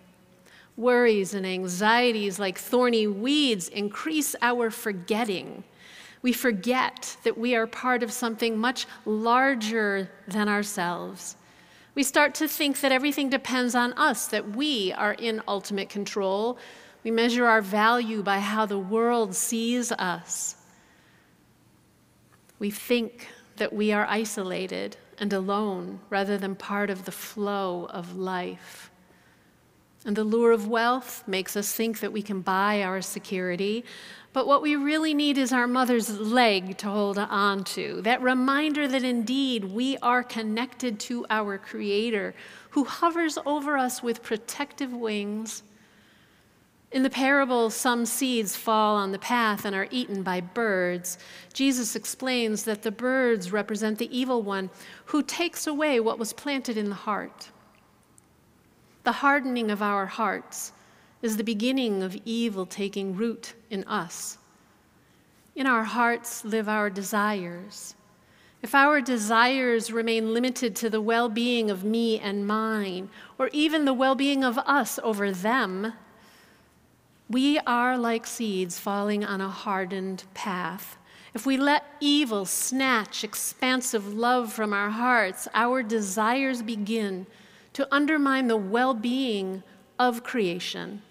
Worries 0.78 1.36
and 1.36 1.46
anxieties, 1.46 2.40
like 2.40 2.58
thorny 2.58 3.06
weeds, 3.06 3.68
increase 3.68 4.36
our 4.42 4.72
forgetting. 4.72 5.64
We 6.24 6.34
forget 6.34 7.16
that 7.24 7.38
we 7.38 7.54
are 7.54 7.68
part 7.68 8.02
of 8.02 8.12
something 8.12 8.58
much 8.58 8.88
larger 9.06 10.10
than 10.28 10.50
ourselves. 10.50 11.36
We 11.94 12.02
start 12.02 12.34
to 12.34 12.48
think 12.48 12.82
that 12.82 12.92
everything 12.92 13.30
depends 13.30 13.76
on 13.76 13.94
us, 13.94 14.26
that 14.30 14.56
we 14.56 14.92
are 14.94 15.14
in 15.14 15.44
ultimate 15.48 15.90
control. 15.90 16.58
We 17.04 17.12
measure 17.12 17.46
our 17.46 17.62
value 17.62 18.24
by 18.24 18.40
how 18.40 18.66
the 18.66 18.80
world 18.80 19.36
sees 19.36 19.92
us. 19.92 20.56
We 22.58 22.72
think 22.72 23.28
that 23.58 23.72
we 23.72 23.92
are 23.92 24.08
isolated 24.10 24.98
and 25.20 25.34
alone 25.34 26.00
rather 26.10 26.38
than 26.38 26.56
part 26.56 26.90
of 26.90 27.06
the 27.06 27.12
flow 27.12 27.88
of 27.92 28.16
life. 28.16 28.92
And 30.06 30.16
the 30.16 30.24
lure 30.24 30.52
of 30.52 30.68
wealth 30.68 31.24
makes 31.28 31.58
us 31.58 31.74
think 31.74 32.00
that 32.00 32.14
we 32.14 32.22
can 32.22 32.42
buy 32.42 32.82
our 32.82 33.02
security. 33.02 33.84
But 34.32 34.48
what 34.48 34.62
we 34.62 34.76
really 34.76 35.14
need 35.14 35.38
is 35.38 35.52
our 35.52 35.68
mother's 35.68 36.20
leg 36.20 36.78
to 36.78 36.88
hold 36.88 37.18
on 37.18 37.64
to 37.66 38.02
that 38.04 38.22
reminder 38.22 38.88
that 38.88 39.04
indeed 39.04 39.66
we 39.66 39.98
are 39.98 40.24
connected 40.24 41.00
to 41.02 41.26
our 41.30 41.58
Creator 41.58 42.36
who 42.70 42.84
hovers 42.84 43.38
over 43.46 43.78
us 43.78 44.04
with 44.04 44.22
protective 44.22 44.94
wings. 44.94 45.64
In 46.92 47.04
the 47.04 47.10
parable, 47.10 47.70
some 47.70 48.06
seeds 48.06 48.56
fall 48.56 48.96
on 48.96 49.12
the 49.12 49.20
path 49.20 49.66
and 49.66 49.76
are 49.76 49.90
eaten 49.92 50.24
by 50.24 50.40
birds. 50.40 51.18
Jesus 51.52 51.96
explains 51.96 52.64
that 52.64 52.82
the 52.82 52.92
birds 52.92 53.52
represent 53.52 53.98
the 53.98 54.18
evil 54.18 54.42
one 54.42 54.70
who 55.06 55.22
takes 55.22 55.68
away 55.68 56.00
what 56.00 56.18
was 56.18 56.32
planted 56.32 56.78
in 56.78 56.90
the 56.90 56.96
heart. 56.96 57.50
The 59.04 59.12
hardening 59.12 59.70
of 59.70 59.82
our 59.82 60.06
hearts 60.06 60.72
is 61.22 61.36
the 61.36 61.44
beginning 61.44 62.04
of 62.04 62.18
evil 62.24 62.66
taking 62.66 63.16
root 63.16 63.54
in 63.70 63.84
us. 63.84 64.38
In 65.56 65.68
our 65.68 65.84
hearts 65.84 66.46
live 66.46 66.70
our 66.70 66.90
desires. 66.90 67.96
If 68.62 68.74
our 68.74 69.02
desires 69.02 69.92
remain 69.92 70.34
limited 70.34 70.76
to 70.78 70.90
the 70.90 71.02
well 71.02 71.28
being 71.30 71.70
of 71.70 71.84
me 71.84 72.20
and 72.20 72.48
mine, 72.48 73.10
or 73.38 73.50
even 73.52 73.86
the 73.86 73.94
well 73.94 74.16
being 74.16 74.44
of 74.44 74.58
us 74.60 75.00
over 75.04 75.32
them, 75.32 75.94
we 77.30 77.60
are 77.60 77.98
like 77.98 78.26
seeds 78.26 78.80
falling 78.80 79.26
on 79.26 79.42
a 79.42 79.50
hardened 79.50 80.24
path. 80.34 80.98
If 81.34 81.46
we 81.46 81.58
let 81.58 81.84
evil 82.00 82.46
snatch 82.46 83.24
expansive 83.24 84.14
love 84.14 84.52
from 84.54 84.74
our 84.74 84.90
hearts, 84.90 85.48
our 85.54 85.84
desires 85.84 86.62
begin 86.62 87.28
to 87.74 87.88
undermine 87.94 88.48
the 88.48 88.58
well 88.58 88.94
being 88.94 89.62
of 90.00 90.24
creation. 90.24 91.02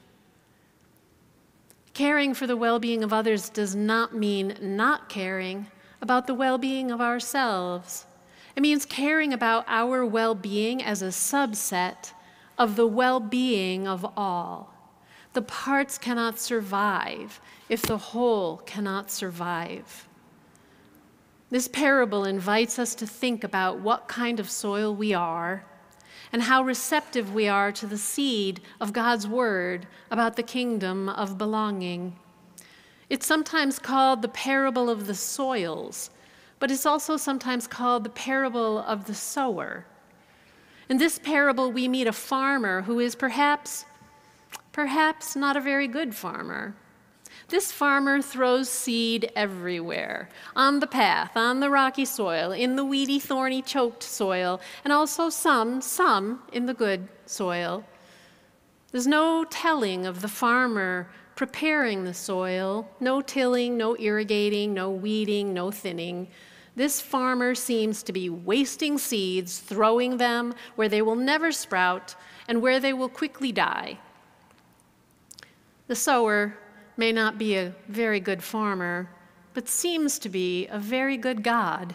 Caring 1.92 2.34
for 2.34 2.46
the 2.46 2.56
well 2.56 2.78
being 2.78 3.04
of 3.04 3.12
others 3.12 3.48
does 3.48 3.74
not 3.74 4.14
mean 4.14 4.56
not 4.60 5.08
caring 5.08 5.66
about 6.00 6.26
the 6.26 6.34
well 6.34 6.58
being 6.58 6.90
of 6.90 7.00
ourselves. 7.00 8.06
It 8.54 8.62
means 8.62 8.86
caring 8.86 9.32
about 9.32 9.64
our 9.68 10.04
well 10.04 10.34
being 10.34 10.82
as 10.82 11.02
a 11.02 11.08
subset 11.08 12.12
of 12.58 12.76
the 12.76 12.86
well 12.86 13.20
being 13.20 13.86
of 13.86 14.04
all. 14.16 14.75
The 15.36 15.42
parts 15.42 15.98
cannot 15.98 16.38
survive 16.38 17.42
if 17.68 17.82
the 17.82 17.98
whole 17.98 18.56
cannot 18.64 19.10
survive. 19.10 20.08
This 21.50 21.68
parable 21.68 22.24
invites 22.24 22.78
us 22.78 22.94
to 22.94 23.06
think 23.06 23.44
about 23.44 23.78
what 23.78 24.08
kind 24.08 24.40
of 24.40 24.48
soil 24.48 24.94
we 24.94 25.12
are 25.12 25.66
and 26.32 26.40
how 26.40 26.62
receptive 26.62 27.34
we 27.34 27.48
are 27.48 27.70
to 27.72 27.86
the 27.86 27.98
seed 27.98 28.62
of 28.80 28.94
God's 28.94 29.28
word 29.28 29.86
about 30.10 30.36
the 30.36 30.42
kingdom 30.42 31.10
of 31.10 31.36
belonging. 31.36 32.16
It's 33.10 33.26
sometimes 33.26 33.78
called 33.78 34.22
the 34.22 34.28
parable 34.28 34.88
of 34.88 35.06
the 35.06 35.14
soils, 35.14 36.08
but 36.60 36.70
it's 36.70 36.86
also 36.86 37.18
sometimes 37.18 37.66
called 37.66 38.04
the 38.04 38.08
parable 38.24 38.78
of 38.78 39.04
the 39.04 39.14
sower. 39.14 39.84
In 40.88 40.96
this 40.96 41.18
parable, 41.18 41.70
we 41.70 41.88
meet 41.88 42.06
a 42.06 42.12
farmer 42.14 42.80
who 42.80 43.00
is 43.00 43.14
perhaps, 43.14 43.84
perhaps 44.72 45.36
not 45.36 45.56
a 45.56 45.60
very 45.60 45.88
good 45.88 46.14
farmer. 46.14 46.74
This 47.48 47.70
farmer 47.70 48.20
throws 48.20 48.68
seed 48.68 49.30
everywhere 49.36 50.28
on 50.56 50.80
the 50.80 50.86
path, 50.86 51.36
on 51.36 51.60
the 51.60 51.70
rocky 51.70 52.04
soil, 52.04 52.50
in 52.50 52.74
the 52.74 52.84
weedy, 52.84 53.20
thorny, 53.20 53.62
choked 53.62 54.02
soil, 54.02 54.60
and 54.82 54.92
also 54.92 55.30
some, 55.30 55.80
some 55.80 56.42
in 56.52 56.66
the 56.66 56.74
good 56.74 57.08
soil. 57.24 57.84
There's 58.90 59.06
no 59.06 59.44
telling 59.44 60.06
of 60.06 60.22
the 60.22 60.28
farmer 60.28 61.08
preparing 61.36 62.04
the 62.04 62.14
soil, 62.14 62.88
no 62.98 63.20
tilling, 63.20 63.76
no 63.76 63.96
irrigating, 63.98 64.74
no 64.74 64.90
weeding, 64.90 65.54
no 65.54 65.70
thinning. 65.70 66.28
This 66.74 67.00
farmer 67.00 67.54
seems 67.54 68.02
to 68.02 68.12
be 68.12 68.28
wasting 68.28 68.98
seeds, 68.98 69.58
throwing 69.58 70.16
them 70.16 70.54
where 70.74 70.88
they 70.88 71.02
will 71.02 71.16
never 71.16 71.52
sprout 71.52 72.16
and 72.48 72.60
where 72.60 72.80
they 72.80 72.92
will 72.92 73.08
quickly 73.08 73.52
die. 73.52 73.98
The 75.88 75.96
sower 75.96 76.56
may 76.96 77.12
not 77.12 77.38
be 77.38 77.56
a 77.56 77.74
very 77.88 78.18
good 78.20 78.42
farmer, 78.42 79.08
but 79.54 79.68
seems 79.68 80.18
to 80.20 80.28
be 80.28 80.66
a 80.66 80.78
very 80.78 81.16
good 81.16 81.42
God. 81.42 81.94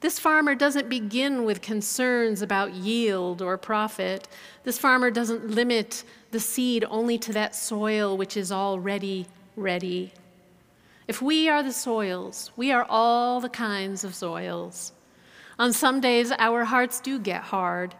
This 0.00 0.18
farmer 0.18 0.54
doesn't 0.54 0.88
begin 0.88 1.44
with 1.44 1.62
concerns 1.62 2.42
about 2.42 2.74
yield 2.74 3.42
or 3.42 3.56
profit. 3.56 4.28
This 4.62 4.78
farmer 4.78 5.10
doesn't 5.10 5.50
limit 5.50 6.04
the 6.30 6.40
seed 6.40 6.84
only 6.88 7.18
to 7.18 7.32
that 7.32 7.54
soil 7.54 8.16
which 8.16 8.36
is 8.36 8.52
already 8.52 9.26
ready. 9.56 10.12
If 11.08 11.22
we 11.22 11.48
are 11.48 11.62
the 11.62 11.72
soils, 11.72 12.50
we 12.56 12.70
are 12.72 12.86
all 12.88 13.40
the 13.40 13.48
kinds 13.48 14.04
of 14.04 14.14
soils. 14.14 14.92
On 15.58 15.72
some 15.72 16.00
days, 16.00 16.30
our 16.38 16.64
hearts 16.64 17.00
do 17.00 17.18
get 17.18 17.42
hard 17.42 17.94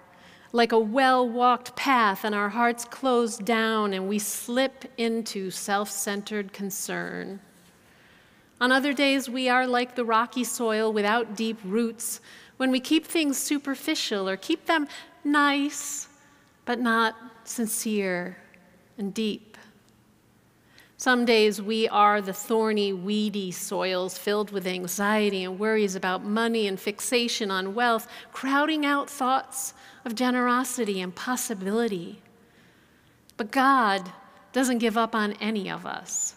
like 0.52 0.72
a 0.72 0.78
well 0.78 1.28
walked 1.28 1.76
path, 1.76 2.24
and 2.24 2.34
our 2.34 2.48
hearts 2.48 2.84
close 2.84 3.38
down 3.38 3.92
and 3.92 4.08
we 4.08 4.18
slip 4.18 4.84
into 4.96 5.50
self 5.50 5.90
centered 5.90 6.52
concern. 6.52 7.40
On 8.60 8.72
other 8.72 8.92
days, 8.92 9.28
we 9.28 9.48
are 9.48 9.66
like 9.66 9.94
the 9.94 10.04
rocky 10.04 10.44
soil 10.44 10.92
without 10.92 11.36
deep 11.36 11.58
roots 11.64 12.20
when 12.56 12.70
we 12.70 12.80
keep 12.80 13.06
things 13.06 13.36
superficial 13.36 14.28
or 14.28 14.36
keep 14.36 14.64
them 14.66 14.88
nice, 15.24 16.08
but 16.64 16.80
not 16.80 17.14
sincere 17.44 18.38
and 18.96 19.12
deep. 19.12 19.58
Some 20.98 21.26
days 21.26 21.60
we 21.60 21.86
are 21.88 22.22
the 22.22 22.32
thorny, 22.32 22.94
weedy 22.94 23.50
soils 23.50 24.16
filled 24.16 24.50
with 24.50 24.66
anxiety 24.66 25.44
and 25.44 25.58
worries 25.58 25.94
about 25.94 26.24
money 26.24 26.66
and 26.66 26.80
fixation 26.80 27.50
on 27.50 27.74
wealth, 27.74 28.08
crowding 28.32 28.86
out 28.86 29.10
thoughts 29.10 29.74
of 30.06 30.14
generosity 30.14 31.00
and 31.00 31.14
possibility. 31.14 32.22
But 33.36 33.50
God 33.50 34.10
doesn't 34.52 34.78
give 34.78 34.96
up 34.96 35.14
on 35.14 35.32
any 35.34 35.68
of 35.68 35.84
us. 35.84 36.34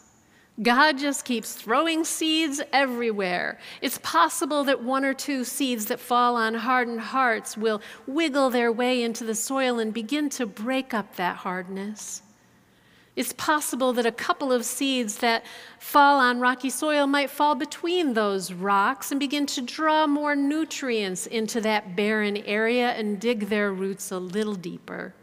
God 0.61 0.97
just 0.97 1.23
keeps 1.23 1.53
throwing 1.53 2.03
seeds 2.03 2.61
everywhere. 2.73 3.59
It's 3.81 3.99
possible 3.99 4.65
that 4.65 4.83
one 4.83 5.05
or 5.05 5.13
two 5.13 5.45
seeds 5.45 5.85
that 5.85 6.01
fall 6.01 6.35
on 6.35 6.53
hardened 6.53 6.99
hearts 6.99 7.55
will 7.55 7.81
wiggle 8.07 8.49
their 8.49 8.69
way 8.69 9.01
into 9.01 9.23
the 9.23 9.35
soil 9.35 9.79
and 9.79 9.93
begin 9.93 10.29
to 10.31 10.45
break 10.45 10.93
up 10.93 11.15
that 11.15 11.37
hardness. 11.37 12.23
It's 13.19 13.33
possible 13.33 13.91
that 13.93 14.05
a 14.05 14.13
couple 14.13 14.53
of 14.53 14.63
seeds 14.63 15.17
that 15.17 15.45
fall 15.77 16.21
on 16.21 16.39
rocky 16.39 16.69
soil 16.69 17.05
might 17.05 17.29
fall 17.29 17.53
between 17.53 18.13
those 18.13 18.53
rocks 18.53 19.11
and 19.11 19.19
begin 19.19 19.45
to 19.47 19.61
draw 19.61 20.07
more 20.07 20.37
nutrients 20.37 21.27
into 21.27 21.59
that 21.59 21.97
barren 21.97 22.37
area 22.37 22.91
and 22.91 23.19
dig 23.19 23.49
their 23.49 23.73
roots 23.73 24.09
a 24.09 24.19
little 24.19 24.55
deeper. 24.55 25.13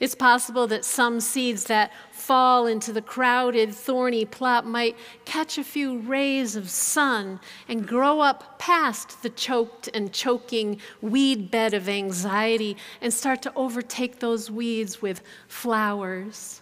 It's 0.00 0.14
possible 0.14 0.66
that 0.66 0.84
some 0.84 1.18
seeds 1.20 1.64
that 1.64 1.92
fall 2.12 2.66
into 2.66 2.92
the 2.92 3.00
crowded, 3.00 3.74
thorny 3.74 4.26
plot 4.26 4.66
might 4.66 4.98
catch 5.24 5.56
a 5.56 5.64
few 5.64 6.00
rays 6.00 6.56
of 6.56 6.68
sun 6.68 7.40
and 7.68 7.88
grow 7.88 8.20
up 8.20 8.58
past 8.58 9.22
the 9.22 9.30
choked 9.30 9.88
and 9.94 10.12
choking 10.12 10.78
weed 11.00 11.50
bed 11.50 11.72
of 11.72 11.88
anxiety 11.88 12.76
and 13.00 13.14
start 13.14 13.40
to 13.40 13.52
overtake 13.56 14.18
those 14.18 14.50
weeds 14.50 15.00
with 15.00 15.22
flowers. 15.48 16.60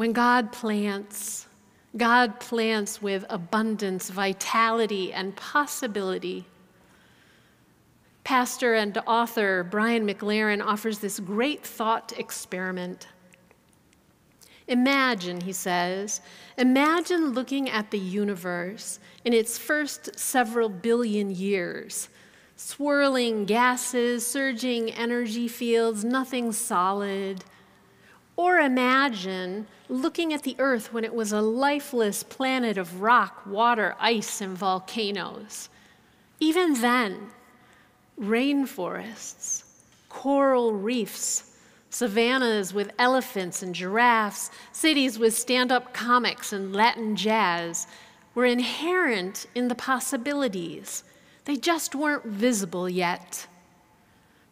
When 0.00 0.14
God 0.14 0.50
plants, 0.50 1.46
God 1.94 2.40
plants 2.40 3.02
with 3.02 3.26
abundance, 3.28 4.08
vitality, 4.08 5.12
and 5.12 5.36
possibility. 5.36 6.46
Pastor 8.24 8.76
and 8.76 8.96
author 9.06 9.62
Brian 9.62 10.06
McLaren 10.06 10.64
offers 10.64 11.00
this 11.00 11.20
great 11.20 11.66
thought 11.66 12.18
experiment. 12.18 13.08
Imagine, 14.68 15.42
he 15.42 15.52
says, 15.52 16.22
imagine 16.56 17.32
looking 17.34 17.68
at 17.68 17.90
the 17.90 17.98
universe 17.98 19.00
in 19.26 19.34
its 19.34 19.58
first 19.58 20.18
several 20.18 20.70
billion 20.70 21.30
years. 21.30 22.08
Swirling 22.56 23.44
gases, 23.44 24.26
surging 24.26 24.92
energy 24.92 25.46
fields, 25.46 26.06
nothing 26.06 26.52
solid. 26.52 27.44
Or 28.40 28.58
imagine 28.58 29.66
looking 29.90 30.32
at 30.32 30.44
the 30.44 30.56
Earth 30.58 30.94
when 30.94 31.04
it 31.04 31.14
was 31.14 31.30
a 31.30 31.42
lifeless 31.42 32.22
planet 32.22 32.78
of 32.78 33.02
rock, 33.02 33.44
water, 33.44 33.94
ice, 34.00 34.40
and 34.40 34.56
volcanoes. 34.56 35.68
Even 36.38 36.80
then, 36.80 37.32
rainforests, 38.18 39.64
coral 40.08 40.72
reefs, 40.72 41.54
savannas 41.90 42.72
with 42.72 42.90
elephants 42.98 43.62
and 43.62 43.74
giraffes, 43.74 44.50
cities 44.72 45.18
with 45.18 45.36
stand 45.36 45.70
up 45.70 45.92
comics 45.92 46.54
and 46.54 46.72
Latin 46.72 47.16
jazz 47.16 47.86
were 48.34 48.46
inherent 48.46 49.48
in 49.54 49.68
the 49.68 49.74
possibilities. 49.74 51.04
They 51.44 51.56
just 51.56 51.94
weren't 51.94 52.24
visible 52.24 52.88
yet. 52.88 53.46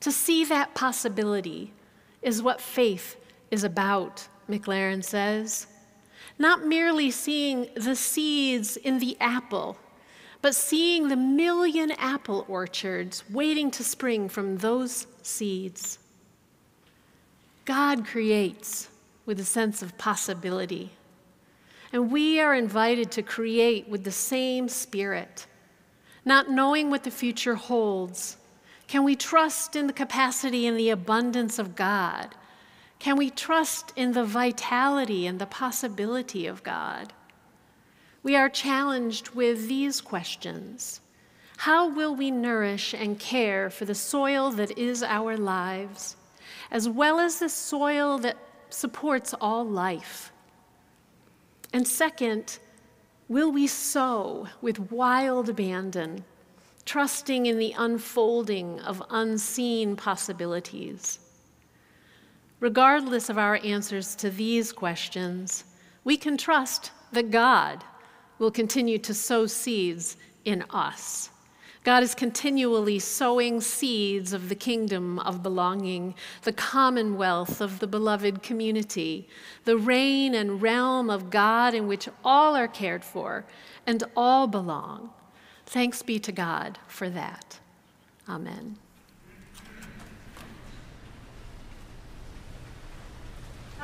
To 0.00 0.12
see 0.12 0.44
that 0.44 0.74
possibility 0.74 1.72
is 2.20 2.42
what 2.42 2.60
faith 2.60 3.16
is 3.50 3.64
about, 3.64 4.26
McLaren 4.48 5.02
says. 5.04 5.66
Not 6.38 6.64
merely 6.64 7.10
seeing 7.10 7.68
the 7.74 7.96
seeds 7.96 8.76
in 8.76 8.98
the 8.98 9.16
apple, 9.20 9.76
but 10.40 10.54
seeing 10.54 11.08
the 11.08 11.16
million 11.16 11.90
apple 11.92 12.44
orchards 12.48 13.24
waiting 13.30 13.70
to 13.72 13.82
spring 13.82 14.28
from 14.28 14.58
those 14.58 15.06
seeds. 15.22 15.98
God 17.64 18.06
creates 18.06 18.88
with 19.26 19.40
a 19.40 19.44
sense 19.44 19.82
of 19.82 19.98
possibility. 19.98 20.90
And 21.92 22.10
we 22.10 22.40
are 22.40 22.54
invited 22.54 23.10
to 23.12 23.22
create 23.22 23.88
with 23.88 24.04
the 24.04 24.12
same 24.12 24.68
spirit, 24.68 25.46
not 26.24 26.50
knowing 26.50 26.88
what 26.88 27.04
the 27.04 27.10
future 27.10 27.54
holds. 27.54 28.36
Can 28.86 29.04
we 29.04 29.16
trust 29.16 29.76
in 29.76 29.86
the 29.86 29.92
capacity 29.92 30.66
and 30.66 30.78
the 30.78 30.90
abundance 30.90 31.58
of 31.58 31.76
God? 31.76 32.34
Can 32.98 33.16
we 33.16 33.30
trust 33.30 33.92
in 33.94 34.12
the 34.12 34.24
vitality 34.24 35.26
and 35.26 35.38
the 35.38 35.46
possibility 35.46 36.46
of 36.46 36.64
God? 36.64 37.12
We 38.22 38.34
are 38.34 38.48
challenged 38.48 39.30
with 39.30 39.68
these 39.68 40.00
questions 40.00 41.00
How 41.58 41.88
will 41.88 42.14
we 42.14 42.30
nourish 42.30 42.94
and 42.94 43.18
care 43.18 43.70
for 43.70 43.84
the 43.84 43.94
soil 43.94 44.50
that 44.52 44.76
is 44.76 45.02
our 45.02 45.36
lives, 45.36 46.16
as 46.70 46.88
well 46.88 47.20
as 47.20 47.38
the 47.38 47.48
soil 47.48 48.18
that 48.18 48.36
supports 48.68 49.34
all 49.40 49.64
life? 49.64 50.32
And 51.72 51.86
second, 51.86 52.58
will 53.28 53.52
we 53.52 53.66
sow 53.66 54.48
with 54.60 54.90
wild 54.90 55.48
abandon, 55.48 56.24
trusting 56.84 57.46
in 57.46 57.58
the 57.58 57.74
unfolding 57.78 58.80
of 58.80 59.02
unseen 59.10 59.94
possibilities? 59.94 61.20
Regardless 62.60 63.28
of 63.28 63.38
our 63.38 63.60
answers 63.62 64.14
to 64.16 64.30
these 64.30 64.72
questions, 64.72 65.64
we 66.04 66.16
can 66.16 66.36
trust 66.36 66.90
that 67.12 67.30
God 67.30 67.84
will 68.38 68.50
continue 68.50 68.98
to 68.98 69.14
sow 69.14 69.46
seeds 69.46 70.16
in 70.44 70.64
us. 70.70 71.30
God 71.84 72.02
is 72.02 72.14
continually 72.14 72.98
sowing 72.98 73.60
seeds 73.60 74.32
of 74.32 74.48
the 74.48 74.54
kingdom 74.54 75.18
of 75.20 75.42
belonging, 75.42 76.14
the 76.42 76.52
commonwealth 76.52 77.60
of 77.60 77.78
the 77.78 77.86
beloved 77.86 78.42
community, 78.42 79.28
the 79.64 79.78
reign 79.78 80.34
and 80.34 80.60
realm 80.60 81.08
of 81.08 81.30
God 81.30 81.74
in 81.74 81.86
which 81.86 82.08
all 82.24 82.56
are 82.56 82.68
cared 82.68 83.04
for 83.04 83.46
and 83.86 84.02
all 84.16 84.46
belong. 84.46 85.10
Thanks 85.66 86.02
be 86.02 86.18
to 86.18 86.32
God 86.32 86.78
for 86.88 87.08
that. 87.08 87.58
Amen. 88.28 88.76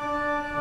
Música 0.05 0.54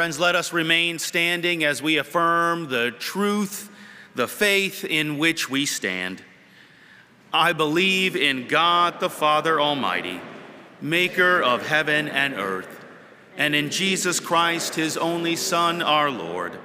Friends, 0.00 0.18
let 0.18 0.34
us 0.34 0.54
remain 0.54 0.98
standing 0.98 1.62
as 1.62 1.82
we 1.82 1.98
affirm 1.98 2.70
the 2.70 2.90
truth, 2.90 3.70
the 4.14 4.26
faith 4.26 4.82
in 4.82 5.18
which 5.18 5.50
we 5.50 5.66
stand. 5.66 6.22
I 7.34 7.52
believe 7.52 8.16
in 8.16 8.48
God 8.48 8.98
the 8.98 9.10
Father 9.10 9.60
Almighty, 9.60 10.22
maker 10.80 11.42
of 11.42 11.66
heaven 11.66 12.08
and 12.08 12.32
earth, 12.32 12.82
and 13.36 13.54
in 13.54 13.68
Jesus 13.68 14.20
Christ, 14.20 14.74
his 14.74 14.96
only 14.96 15.36
Son, 15.36 15.82
our 15.82 16.10
Lord, 16.10 16.58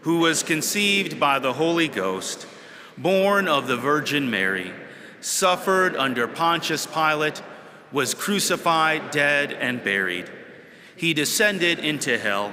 who 0.00 0.18
was 0.18 0.42
conceived 0.42 1.20
by 1.20 1.38
the 1.38 1.52
Holy 1.52 1.86
Ghost, 1.86 2.44
born 2.98 3.46
of 3.46 3.68
the 3.68 3.76
Virgin 3.76 4.28
Mary, 4.28 4.72
suffered 5.20 5.94
under 5.94 6.26
Pontius 6.26 6.86
Pilate, 6.86 7.40
was 7.92 8.14
crucified, 8.14 9.12
dead, 9.12 9.52
and 9.52 9.84
buried. 9.84 10.28
He 10.96 11.14
descended 11.14 11.78
into 11.78 12.18
hell. 12.18 12.52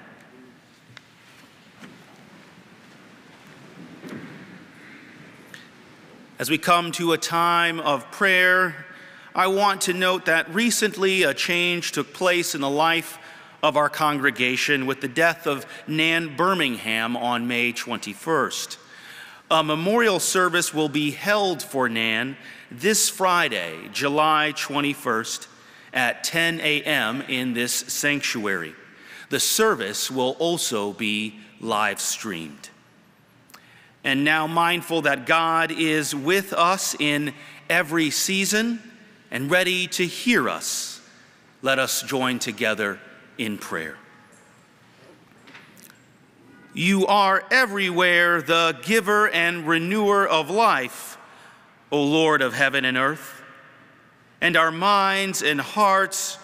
As 6.41 6.49
we 6.49 6.57
come 6.57 6.91
to 6.93 7.13
a 7.13 7.19
time 7.19 7.79
of 7.79 8.09
prayer, 8.09 8.87
I 9.35 9.45
want 9.45 9.81
to 9.81 9.93
note 9.93 10.25
that 10.25 10.51
recently 10.51 11.21
a 11.21 11.35
change 11.35 11.91
took 11.91 12.15
place 12.15 12.55
in 12.55 12.61
the 12.61 12.69
life 12.69 13.19
of 13.61 13.77
our 13.77 13.89
congregation 13.89 14.87
with 14.87 15.01
the 15.01 15.07
death 15.07 15.45
of 15.45 15.67
Nan 15.85 16.35
Birmingham 16.35 17.15
on 17.15 17.47
May 17.47 17.71
21st. 17.71 18.77
A 19.51 19.63
memorial 19.63 20.19
service 20.19 20.73
will 20.73 20.89
be 20.89 21.11
held 21.11 21.61
for 21.61 21.87
Nan 21.87 22.35
this 22.71 23.07
Friday, 23.07 23.75
July 23.93 24.51
21st 24.55 25.45
at 25.93 26.23
10 26.23 26.59
a.m. 26.61 27.21
in 27.27 27.53
this 27.53 27.71
sanctuary. 27.71 28.73
The 29.29 29.39
service 29.39 30.09
will 30.09 30.35
also 30.39 30.91
be 30.93 31.39
live 31.59 32.01
streamed. 32.01 32.70
And 34.03 34.23
now, 34.23 34.47
mindful 34.47 35.03
that 35.03 35.25
God 35.25 35.71
is 35.71 36.15
with 36.15 36.53
us 36.53 36.95
in 36.99 37.33
every 37.69 38.09
season 38.09 38.81
and 39.29 39.49
ready 39.49 39.87
to 39.87 40.05
hear 40.05 40.49
us, 40.49 41.01
let 41.61 41.77
us 41.77 42.01
join 42.01 42.39
together 42.39 42.99
in 43.37 43.57
prayer. 43.57 43.97
You 46.73 47.05
are 47.07 47.43
everywhere 47.51 48.41
the 48.41 48.77
giver 48.81 49.29
and 49.29 49.67
renewer 49.67 50.27
of 50.27 50.49
life, 50.49 51.17
O 51.91 52.01
Lord 52.01 52.41
of 52.41 52.53
heaven 52.53 52.85
and 52.85 52.97
earth. 52.97 53.41
And 54.39 54.57
our 54.57 54.71
minds 54.71 55.43
and 55.43 55.61
hearts 55.61 56.37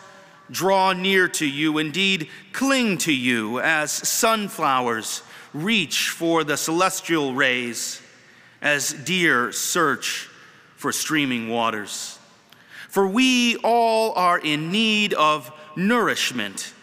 draw 0.51 0.93
near 0.93 1.28
to 1.28 1.45
you, 1.45 1.78
indeed, 1.78 2.30
cling 2.53 2.97
to 2.99 3.14
you 3.14 3.60
as 3.60 3.91
sunflowers 3.91 5.24
reach 5.54 6.10
for 6.10 6.43
the 6.43 6.58
celestial 6.58 7.34
rays 7.34 8.02
as 8.62 8.93
deer 8.93 9.52
search 9.52 10.30
for 10.76 10.91
streaming 10.91 11.50
waters. 11.50 12.18
For 12.89 13.08
we 13.08 13.58
all 13.58 14.14
are 14.14 14.39
in 14.39 14.72
need 14.72 15.14
of 15.14 15.52
nourishment, 15.76 16.74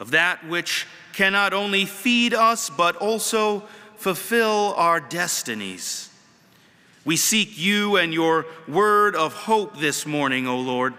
of 0.00 0.12
that 0.12 0.46
which 0.48 0.86
can 1.12 1.32
not 1.32 1.52
only 1.52 1.84
feed 1.84 2.32
us, 2.32 2.70
but 2.70 2.96
also 2.96 3.60
fulfill 3.96 4.74
our 4.76 5.00
destinies. 5.00 6.08
We 7.04 7.16
seek 7.16 7.58
you 7.58 7.96
and 7.96 8.14
your 8.14 8.46
word 8.68 9.14
of 9.16 9.34
hope 9.34 9.78
this 9.78 10.06
morning, 10.06 10.46
O 10.46 10.58
Lord, 10.58 10.94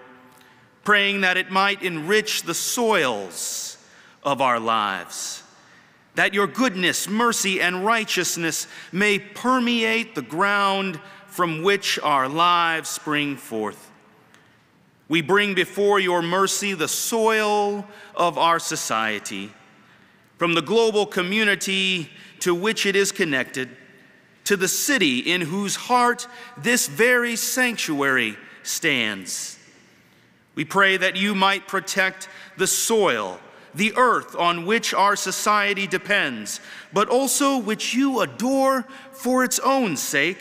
praying 0.84 1.22
that 1.22 1.38
it 1.38 1.50
might 1.50 1.82
enrich 1.82 2.44
the 2.44 2.54
soils 2.54 3.78
of 4.24 4.42
our 4.42 4.60
lives 4.60 5.43
that 6.16 6.34
your 6.34 6.48
goodness, 6.48 7.08
mercy, 7.08 7.60
and 7.60 7.86
righteousness 7.86 8.68
may 8.92 9.18
permeate 9.20 10.16
the 10.16 10.22
ground 10.22 11.00
from 11.28 11.64
which 11.64 11.98
our 12.00 12.30
lives 12.30 12.90
spring 12.90 13.36
forth. 13.36 13.92
We 15.10 15.22
bring 15.22 15.54
before 15.54 16.00
your 16.00 16.22
mercy 16.22 16.74
the 16.74 16.88
soil 16.88 17.86
of 18.16 18.38
our 18.38 18.60
society, 18.60 19.52
from 20.38 20.54
the 20.54 20.62
global 20.62 21.06
community 21.06 22.10
to 22.40 22.54
which 22.54 22.86
it 22.86 22.96
is 22.96 23.12
connected, 23.12 23.70
to 24.44 24.58
the 24.58 24.68
city 24.68 25.20
in 25.20 25.42
whose 25.42 25.76
heart 25.76 26.28
this 26.58 26.88
very 26.88 27.36
sanctuary 27.36 28.38
stands. 28.62 29.58
We 30.56 30.66
pray 30.66 30.98
that 30.98 31.16
you 31.16 31.34
might 31.34 31.68
protect 31.68 32.30
the 32.58 32.68
soil 32.68 33.40
the 33.76 33.94
earth 33.96 34.36
on 34.36 34.66
which 34.66 34.94
our 34.94 35.16
society 35.16 35.88
depends, 35.88 36.60
but 36.92 37.10
also 37.10 37.58
which 37.58 37.94
you 37.94 38.22
adore 38.22 38.86
for 39.12 39.44
its 39.44 39.60
own 39.60 39.98
sake 39.98 40.40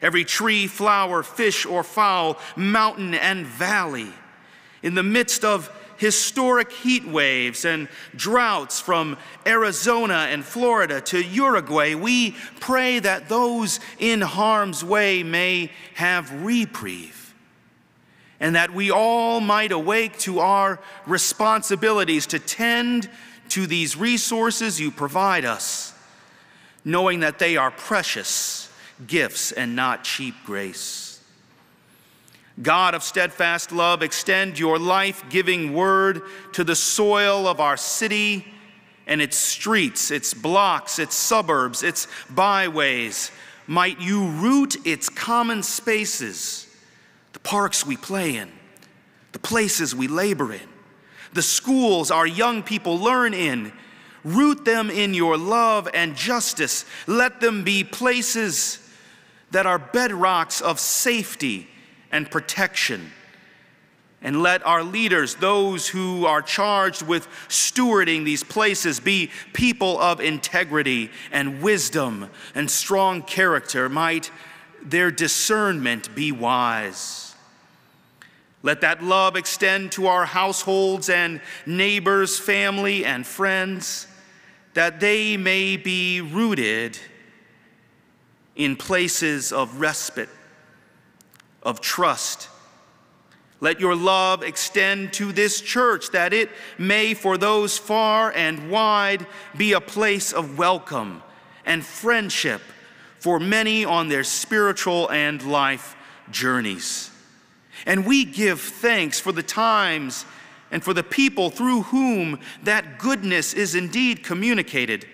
every 0.00 0.24
tree, 0.24 0.66
flower, 0.66 1.22
fish, 1.22 1.64
or 1.64 1.84
fowl, 1.84 2.38
mountain, 2.56 3.14
and 3.14 3.46
valley. 3.46 4.10
In 4.82 4.94
the 4.94 5.02
midst 5.02 5.44
of 5.44 5.70
historic 5.96 6.72
heat 6.72 7.06
waves 7.06 7.64
and 7.64 7.88
droughts 8.16 8.80
from 8.80 9.16
Arizona 9.46 10.26
and 10.30 10.44
Florida 10.44 11.00
to 11.00 11.22
Uruguay, 11.22 11.94
we 11.94 12.32
pray 12.58 12.98
that 12.98 13.28
those 13.28 13.78
in 14.00 14.20
harm's 14.20 14.84
way 14.84 15.22
may 15.22 15.70
have 15.94 16.44
reprieve 16.44 17.21
and 18.42 18.56
that 18.56 18.74
we 18.74 18.90
all 18.90 19.38
might 19.38 19.70
awake 19.70 20.18
to 20.18 20.40
our 20.40 20.80
responsibilities 21.06 22.26
to 22.26 22.40
tend 22.40 23.08
to 23.48 23.68
these 23.68 23.96
resources 23.96 24.80
you 24.80 24.90
provide 24.90 25.44
us, 25.44 25.94
knowing 26.84 27.20
that 27.20 27.38
they 27.38 27.56
are 27.56 27.70
precious 27.70 28.68
gifts 29.06 29.52
and 29.52 29.76
not 29.76 30.02
cheap 30.02 30.34
grace. 30.44 31.22
God 32.60 32.96
of 32.96 33.04
steadfast 33.04 33.70
love, 33.70 34.02
extend 34.02 34.58
your 34.58 34.76
life 34.76 35.24
giving 35.30 35.72
word 35.72 36.22
to 36.54 36.64
the 36.64 36.76
soil 36.76 37.46
of 37.46 37.60
our 37.60 37.76
city 37.76 38.44
and 39.06 39.22
its 39.22 39.36
streets, 39.36 40.10
its 40.10 40.34
blocks, 40.34 40.98
its 40.98 41.14
suburbs, 41.14 41.84
its 41.84 42.08
byways. 42.28 43.30
Might 43.68 44.00
you 44.00 44.26
root 44.30 44.84
its 44.84 45.08
common 45.08 45.62
spaces 45.62 46.61
parks 47.42 47.84
we 47.86 47.96
play 47.96 48.36
in, 48.36 48.50
the 49.32 49.38
places 49.38 49.94
we 49.94 50.08
labor 50.08 50.52
in, 50.52 50.68
the 51.32 51.42
schools 51.42 52.10
our 52.10 52.26
young 52.26 52.62
people 52.62 52.98
learn 52.98 53.34
in. 53.34 53.72
Root 54.24 54.64
them 54.64 54.88
in 54.88 55.14
your 55.14 55.36
love 55.36 55.88
and 55.92 56.14
justice. 56.14 56.84
Let 57.08 57.40
them 57.40 57.64
be 57.64 57.82
places 57.82 58.78
that 59.50 59.66
are 59.66 59.78
bedrocks 59.78 60.62
of 60.62 60.78
safety 60.78 61.68
and 62.12 62.30
protection. 62.30 63.10
And 64.20 64.40
let 64.40 64.64
our 64.64 64.84
leaders, 64.84 65.34
those 65.34 65.88
who 65.88 66.26
are 66.26 66.40
charged 66.40 67.02
with 67.02 67.26
stewarding 67.48 68.24
these 68.24 68.44
places, 68.44 69.00
be 69.00 69.30
people 69.52 69.98
of 69.98 70.20
integrity 70.20 71.10
and 71.32 71.60
wisdom 71.60 72.30
and 72.54 72.70
strong 72.70 73.22
character. 73.22 73.88
Might 73.88 74.30
their 74.80 75.10
discernment 75.10 76.14
be 76.14 76.30
wise. 76.30 77.21
Let 78.62 78.80
that 78.82 79.02
love 79.02 79.36
extend 79.36 79.92
to 79.92 80.06
our 80.06 80.24
households 80.24 81.08
and 81.08 81.40
neighbors, 81.66 82.38
family, 82.38 83.04
and 83.04 83.26
friends, 83.26 84.06
that 84.74 85.00
they 85.00 85.36
may 85.36 85.76
be 85.76 86.20
rooted 86.20 86.98
in 88.54 88.76
places 88.76 89.52
of 89.52 89.80
respite, 89.80 90.28
of 91.62 91.80
trust. 91.80 92.48
Let 93.60 93.78
your 93.78 93.94
love 93.94 94.42
extend 94.42 95.12
to 95.14 95.32
this 95.32 95.60
church, 95.60 96.10
that 96.10 96.32
it 96.32 96.50
may, 96.78 97.14
for 97.14 97.38
those 97.38 97.78
far 97.78 98.32
and 98.32 98.70
wide, 98.70 99.26
be 99.56 99.72
a 99.72 99.80
place 99.80 100.32
of 100.32 100.58
welcome 100.58 101.22
and 101.64 101.84
friendship 101.84 102.60
for 103.20 103.38
many 103.38 103.84
on 103.84 104.08
their 104.08 104.24
spiritual 104.24 105.08
and 105.10 105.40
life 105.44 105.94
journeys. 106.30 107.11
And 107.86 108.06
we 108.06 108.24
give 108.24 108.60
thanks 108.60 109.18
for 109.18 109.32
the 109.32 109.42
times 109.42 110.24
and 110.70 110.82
for 110.82 110.94
the 110.94 111.02
people 111.02 111.50
through 111.50 111.82
whom 111.82 112.40
that 112.62 112.98
goodness 112.98 113.52
is 113.52 113.74
indeed 113.74 114.24
communicated. 114.24 115.06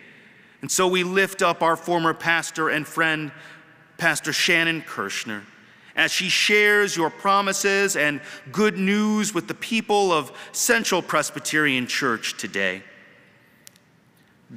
And 0.61 0.71
so 0.71 0.87
we 0.89 1.03
lift 1.03 1.43
up 1.43 1.63
our 1.63 1.77
former 1.77 2.15
pastor 2.15 2.69
and 2.69 2.87
friend, 2.87 3.33
Pastor 3.97 4.33
Shannon 4.33 4.83
Kirschner, 4.83 5.45
as 5.97 6.13
she 6.13 6.29
shares 6.29 6.97
your 6.97 7.11
promises 7.11 7.97
and 7.97 8.21
good 8.53 8.79
news 8.79 9.35
with 9.35 9.49
the 9.49 9.55
people 9.55 10.13
of 10.13 10.33
Central 10.53 11.03
Presbyterian 11.03 11.87
Church 11.87 12.37
today. 12.37 12.83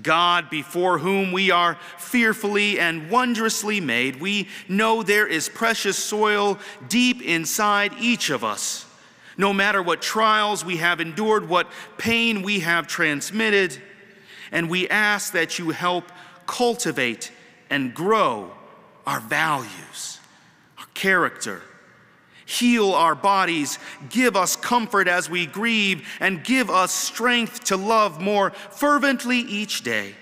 God, 0.01 0.49
before 0.49 0.99
whom 0.99 1.33
we 1.33 1.51
are 1.51 1.75
fearfully 1.97 2.79
and 2.79 3.09
wondrously 3.09 3.81
made, 3.81 4.21
we 4.21 4.47
know 4.69 5.03
there 5.03 5.27
is 5.27 5.49
precious 5.49 5.97
soil 5.97 6.57
deep 6.87 7.21
inside 7.21 7.93
each 7.99 8.29
of 8.29 8.43
us. 8.43 8.85
No 9.37 9.51
matter 9.51 9.83
what 9.83 10.01
trials 10.01 10.63
we 10.63 10.77
have 10.77 11.01
endured, 11.01 11.49
what 11.49 11.67
pain 11.97 12.41
we 12.41 12.61
have 12.61 12.87
transmitted, 12.87 13.81
and 14.51 14.69
we 14.69 14.87
ask 14.87 15.33
that 15.33 15.59
you 15.59 15.71
help 15.71 16.11
cultivate 16.45 17.31
and 17.69 17.93
grow 17.93 18.51
our 19.05 19.19
values, 19.19 20.19
our 20.77 20.85
character, 20.93 21.61
Heal 22.59 22.91
our 22.91 23.15
bodies, 23.15 23.79
give 24.09 24.35
us 24.35 24.57
comfort 24.57 25.07
as 25.07 25.29
we 25.29 25.45
grieve, 25.45 26.05
and 26.19 26.43
give 26.43 26.69
us 26.69 26.91
strength 26.91 27.63
to 27.65 27.77
love 27.77 28.19
more 28.19 28.49
fervently 28.49 29.37
each 29.37 29.83
day. 29.83 30.15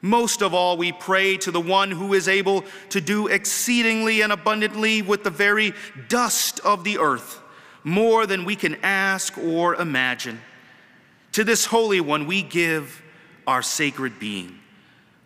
Most 0.00 0.40
of 0.40 0.54
all, 0.54 0.76
we 0.76 0.92
pray 0.92 1.36
to 1.38 1.50
the 1.50 1.60
one 1.60 1.90
who 1.90 2.14
is 2.14 2.28
able 2.28 2.64
to 2.90 3.00
do 3.00 3.26
exceedingly 3.26 4.20
and 4.20 4.32
abundantly 4.32 5.02
with 5.02 5.24
the 5.24 5.30
very 5.30 5.72
dust 6.08 6.60
of 6.60 6.84
the 6.84 6.98
earth, 6.98 7.40
more 7.82 8.24
than 8.24 8.44
we 8.44 8.54
can 8.54 8.76
ask 8.84 9.36
or 9.36 9.74
imagine. 9.74 10.40
To 11.32 11.42
this 11.42 11.64
Holy 11.64 12.00
One, 12.00 12.28
we 12.28 12.42
give 12.42 13.02
our 13.48 13.62
sacred 13.62 14.20
being, 14.20 14.60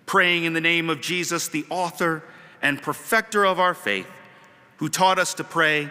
praying 0.07 0.45
in 0.45 0.55
the 0.55 0.63
name 0.63 0.89
of 0.89 1.03
Jesus, 1.03 1.49
the 1.49 1.67
author 1.69 2.23
and 2.63 2.81
perfecter 2.81 3.45
of 3.45 3.61
our 3.61 3.75
faith, 3.75 4.09
who 4.79 4.89
taught 4.89 5.19
us 5.19 5.35
to 5.35 5.45
pray. 5.45 5.91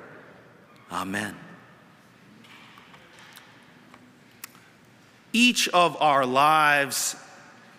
Amen. 0.91 1.35
Each 5.33 5.69
of 5.69 5.95
our 6.01 6.25
lives 6.25 7.15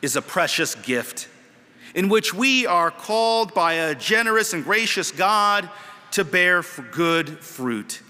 is 0.00 0.16
a 0.16 0.22
precious 0.22 0.74
gift 0.74 1.28
in 1.94 2.08
which 2.08 2.32
we 2.32 2.66
are 2.66 2.90
called 2.90 3.52
by 3.52 3.74
a 3.74 3.94
generous 3.94 4.54
and 4.54 4.64
gracious 4.64 5.10
God 5.10 5.68
to 6.12 6.24
bear 6.24 6.62
good 6.90 7.38
fruit. 7.40 8.00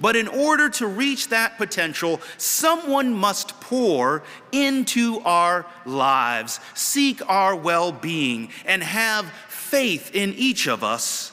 But 0.00 0.16
in 0.16 0.28
order 0.28 0.68
to 0.70 0.86
reach 0.86 1.28
that 1.28 1.58
potential, 1.58 2.20
someone 2.36 3.12
must 3.12 3.60
pour 3.60 4.22
into 4.52 5.20
our 5.24 5.66
lives, 5.84 6.60
seek 6.74 7.20
our 7.28 7.56
well 7.56 7.90
being, 7.90 8.50
and 8.64 8.82
have 8.82 9.26
faith 9.48 10.14
in 10.14 10.32
each 10.34 10.68
of 10.68 10.84
us 10.84 11.32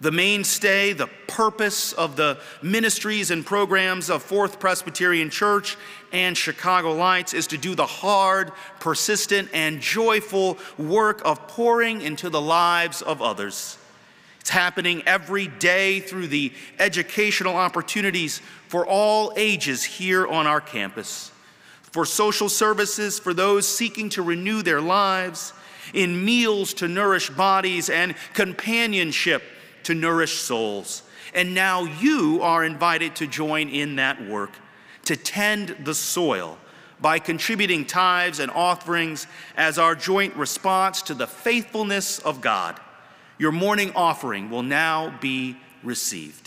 the 0.00 0.12
mainstay, 0.12 0.92
the 0.92 1.08
purpose 1.26 1.92
of 1.94 2.16
the 2.16 2.38
ministries 2.62 3.30
and 3.30 3.46
programs 3.46 4.10
of 4.10 4.22
Fourth 4.22 4.60
Presbyterian 4.60 5.30
Church 5.30 5.76
and 6.12 6.36
Chicago 6.36 6.92
Lights 6.92 7.32
is 7.32 7.46
to 7.48 7.58
do 7.58 7.74
the 7.74 7.86
hard, 7.86 8.52
persistent, 8.78 9.48
and 9.54 9.80
joyful 9.80 10.58
work 10.76 11.22
of 11.24 11.48
pouring 11.48 12.02
into 12.02 12.28
the 12.28 12.40
lives 12.40 13.00
of 13.00 13.22
others. 13.22 13.78
It's 14.40 14.50
happening 14.50 15.02
every 15.06 15.48
day 15.48 16.00
through 16.00 16.28
the 16.28 16.52
educational 16.78 17.56
opportunities 17.56 18.40
for 18.68 18.86
all 18.86 19.32
ages 19.36 19.82
here 19.82 20.26
on 20.26 20.46
our 20.46 20.60
campus, 20.60 21.32
for 21.82 22.04
social 22.04 22.48
services 22.48 23.18
for 23.18 23.32
those 23.32 23.66
seeking 23.66 24.10
to 24.10 24.22
renew 24.22 24.62
their 24.62 24.80
lives, 24.80 25.52
in 25.94 26.24
meals 26.24 26.74
to 26.74 26.86
nourish 26.86 27.30
bodies, 27.30 27.88
and 27.88 28.14
companionship 28.34 29.42
to 29.86 29.94
nourish 29.94 30.38
souls. 30.38 31.04
And 31.32 31.54
now 31.54 31.84
you 31.84 32.40
are 32.42 32.64
invited 32.64 33.14
to 33.16 33.26
join 33.28 33.68
in 33.68 33.96
that 33.96 34.26
work, 34.26 34.50
to 35.04 35.16
tend 35.16 35.76
the 35.84 35.94
soil 35.94 36.58
by 37.00 37.20
contributing 37.20 37.84
tithes 37.84 38.40
and 38.40 38.50
offerings 38.50 39.28
as 39.56 39.78
our 39.78 39.94
joint 39.94 40.34
response 40.34 41.02
to 41.02 41.14
the 41.14 41.26
faithfulness 41.26 42.18
of 42.20 42.40
God. 42.40 42.80
Your 43.38 43.52
morning 43.52 43.92
offering 43.94 44.50
will 44.50 44.64
now 44.64 45.16
be 45.20 45.56
received. 45.84 46.45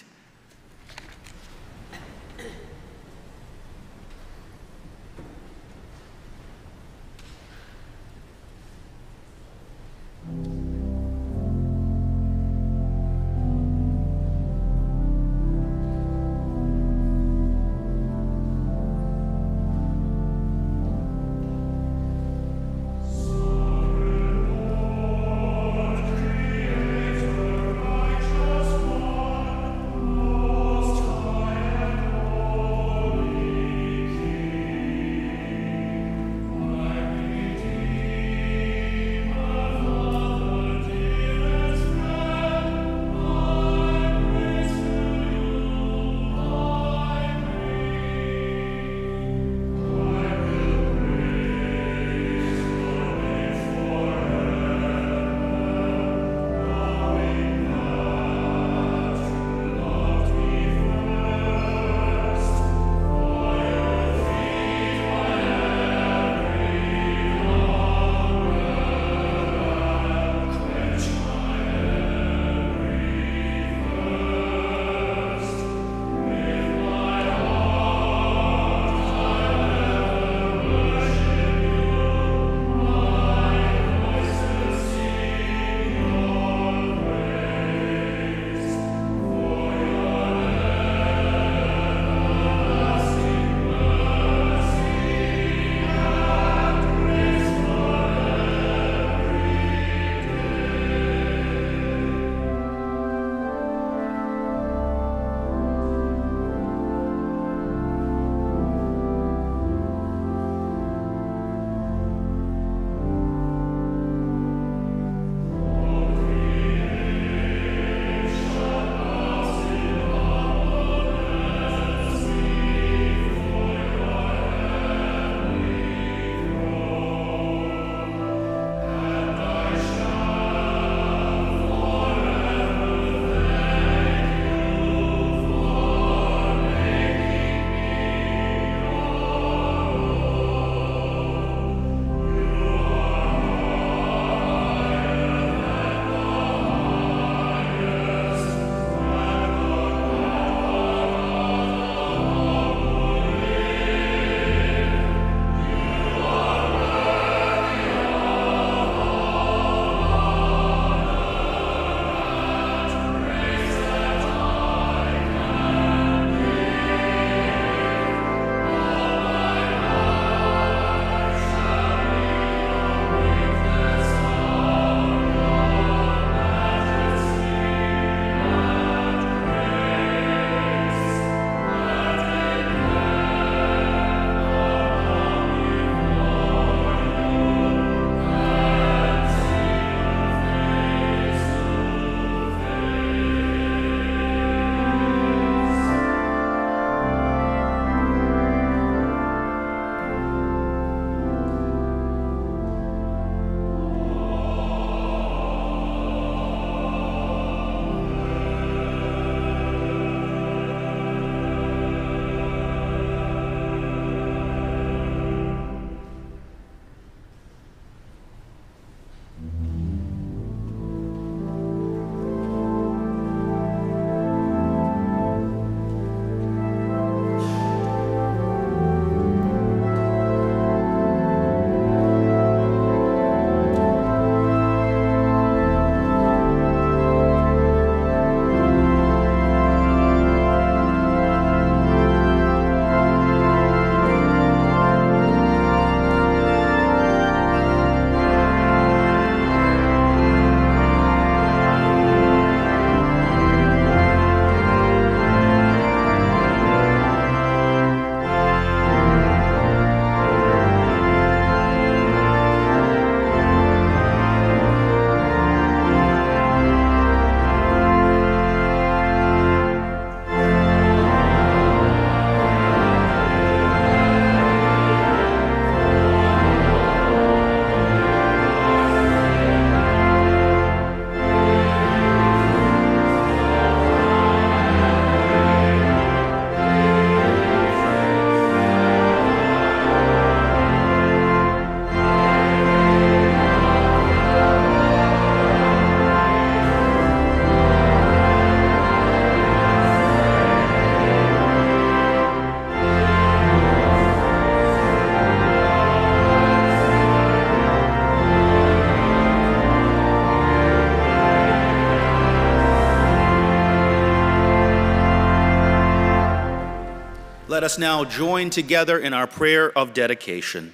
Let 317.50 317.64
us 317.64 317.80
now 317.80 318.06
join 318.06 318.52
together 318.52 319.00
in 319.00 319.12
our 319.12 319.26
prayer 319.26 319.76
of 319.76 319.92
dedication. 319.92 320.72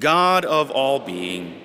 God 0.00 0.44
of 0.44 0.72
all 0.72 0.98
being, 0.98 1.60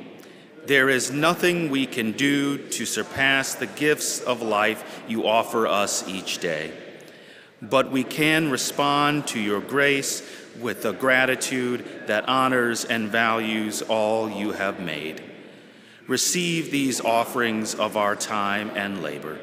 there 0.68 0.88
is 0.88 1.10
nothing 1.10 1.72
we 1.72 1.88
can 1.88 2.12
do 2.12 2.60
to 2.70 2.86
surpass 2.86 3.56
the 3.56 3.66
gifts 3.66 4.22
of 4.22 4.44
life 4.44 5.02
you 5.08 5.26
offer 5.26 5.66
us 5.66 6.08
each 6.08 6.38
day. 6.38 6.72
But 7.60 7.90
we 7.90 8.04
can 8.04 8.52
respond 8.52 9.26
to 9.30 9.40
your 9.40 9.62
grace 9.62 10.22
with 10.60 10.86
a 10.86 10.94
gratitude 10.94 11.84
that 12.06 12.30
honors 12.30 12.86
and 12.86 13.10
values 13.10 13.82
all 13.82 14.30
you 14.30 14.52
have 14.52 14.80
made. 14.80 15.24
Receive 16.08 16.70
these 16.70 17.02
offerings 17.02 17.74
of 17.74 17.98
our 17.98 18.16
time 18.16 18.70
and 18.76 19.02
labor. 19.02 19.40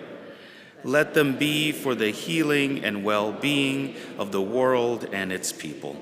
Let 0.85 1.15
them 1.15 1.37
be 1.37 1.73
for 1.73 1.95
the 1.95 2.11
healing 2.11 2.85
and 2.85 3.05
well 3.05 3.33
being 3.33 3.97
of 4.17 4.33
the 4.33 4.43
world 4.43 5.09
and 5.13 5.33
its 5.33 5.53
people, 5.53 5.97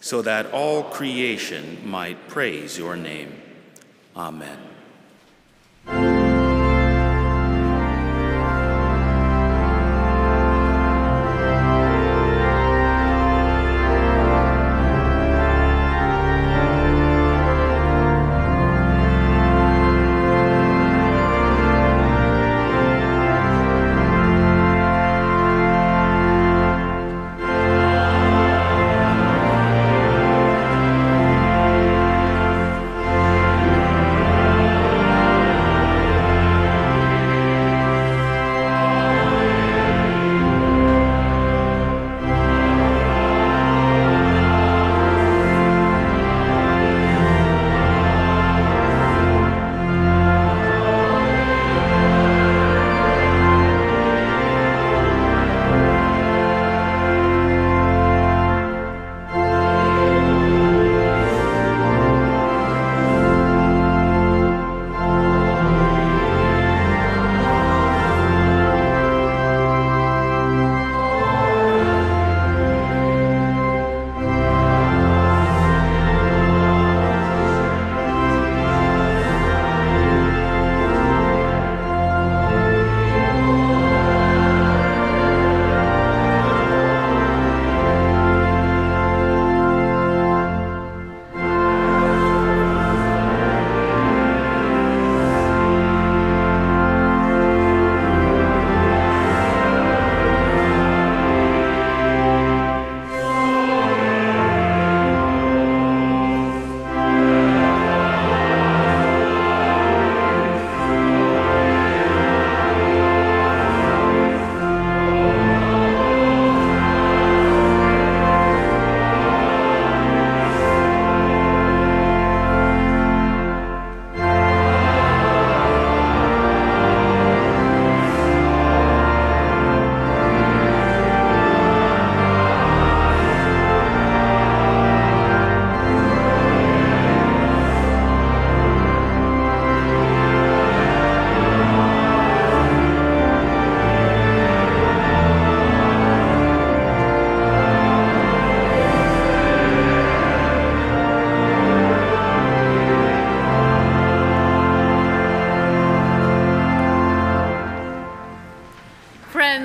so 0.00 0.22
that 0.22 0.52
all 0.52 0.84
creation 0.84 1.78
might 1.84 2.28
praise 2.28 2.78
your 2.78 2.96
name. 2.96 3.42
Amen. 4.16 4.58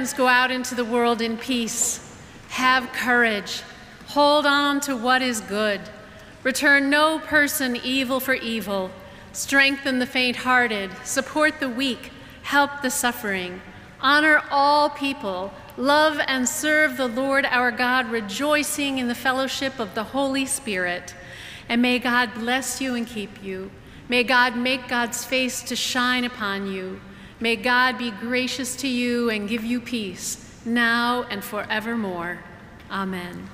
Go 0.10 0.28
out 0.28 0.52
into 0.52 0.73
the 0.73 0.84
world 0.84 1.22
in 1.22 1.38
peace. 1.38 1.99
Have 2.49 2.91
courage. 2.91 3.61
Hold 4.07 4.45
on 4.45 4.82
to 4.82 4.98
what 4.98 5.22
is 5.22 5.40
good. 5.41 5.80
Return 6.44 6.90
no 6.90 7.19
person 7.19 7.76
evil 7.76 8.19
for 8.19 8.34
evil. 8.34 8.90
Strengthen 9.32 9.99
the 9.99 10.06
faint 10.06 10.38
hearted. 10.38 10.90
Support 11.03 11.60
the 11.60 11.69
weak. 11.69 12.11
Help 12.41 12.82
the 12.82 12.90
suffering. 12.90 13.61
Honor 14.02 14.41
all 14.49 14.90
people. 14.90 15.53
Love 15.78 16.19
and 16.28 16.49
serve 16.49 16.98
the 16.98 17.07
Lord 17.07 17.45
our 17.45 17.72
God, 17.72 18.10
rejoicing 18.10 18.98
in 18.98 19.07
the 19.07 19.15
fellowship 19.15 19.80
of 19.80 19.94
the 19.94 20.03
Holy 20.03 20.45
Spirit. 20.45 21.14
And 21.69 21.82
may 21.82 21.99
God 21.99 22.34
bless 22.34 22.82
you 22.82 22.95
and 22.95 23.06
keep 23.06 23.44
you. 23.44 23.69
May 24.10 24.23
God 24.23 24.57
make 24.57 24.88
God's 24.88 25.23
face 25.23 25.61
to 25.64 25.76
shine 25.76 26.26
upon 26.26 26.68
you 26.68 26.99
May 27.41 27.55
God 27.55 27.97
be 27.97 28.11
gracious 28.11 28.76
to 28.77 28.88
you 28.88 29.31
and 29.31 29.49
give 29.49 29.65
you 29.65 29.81
peace, 29.81 30.38
now 30.63 31.23
and 31.23 31.43
forevermore. 31.43 32.38
Amen. 32.91 33.49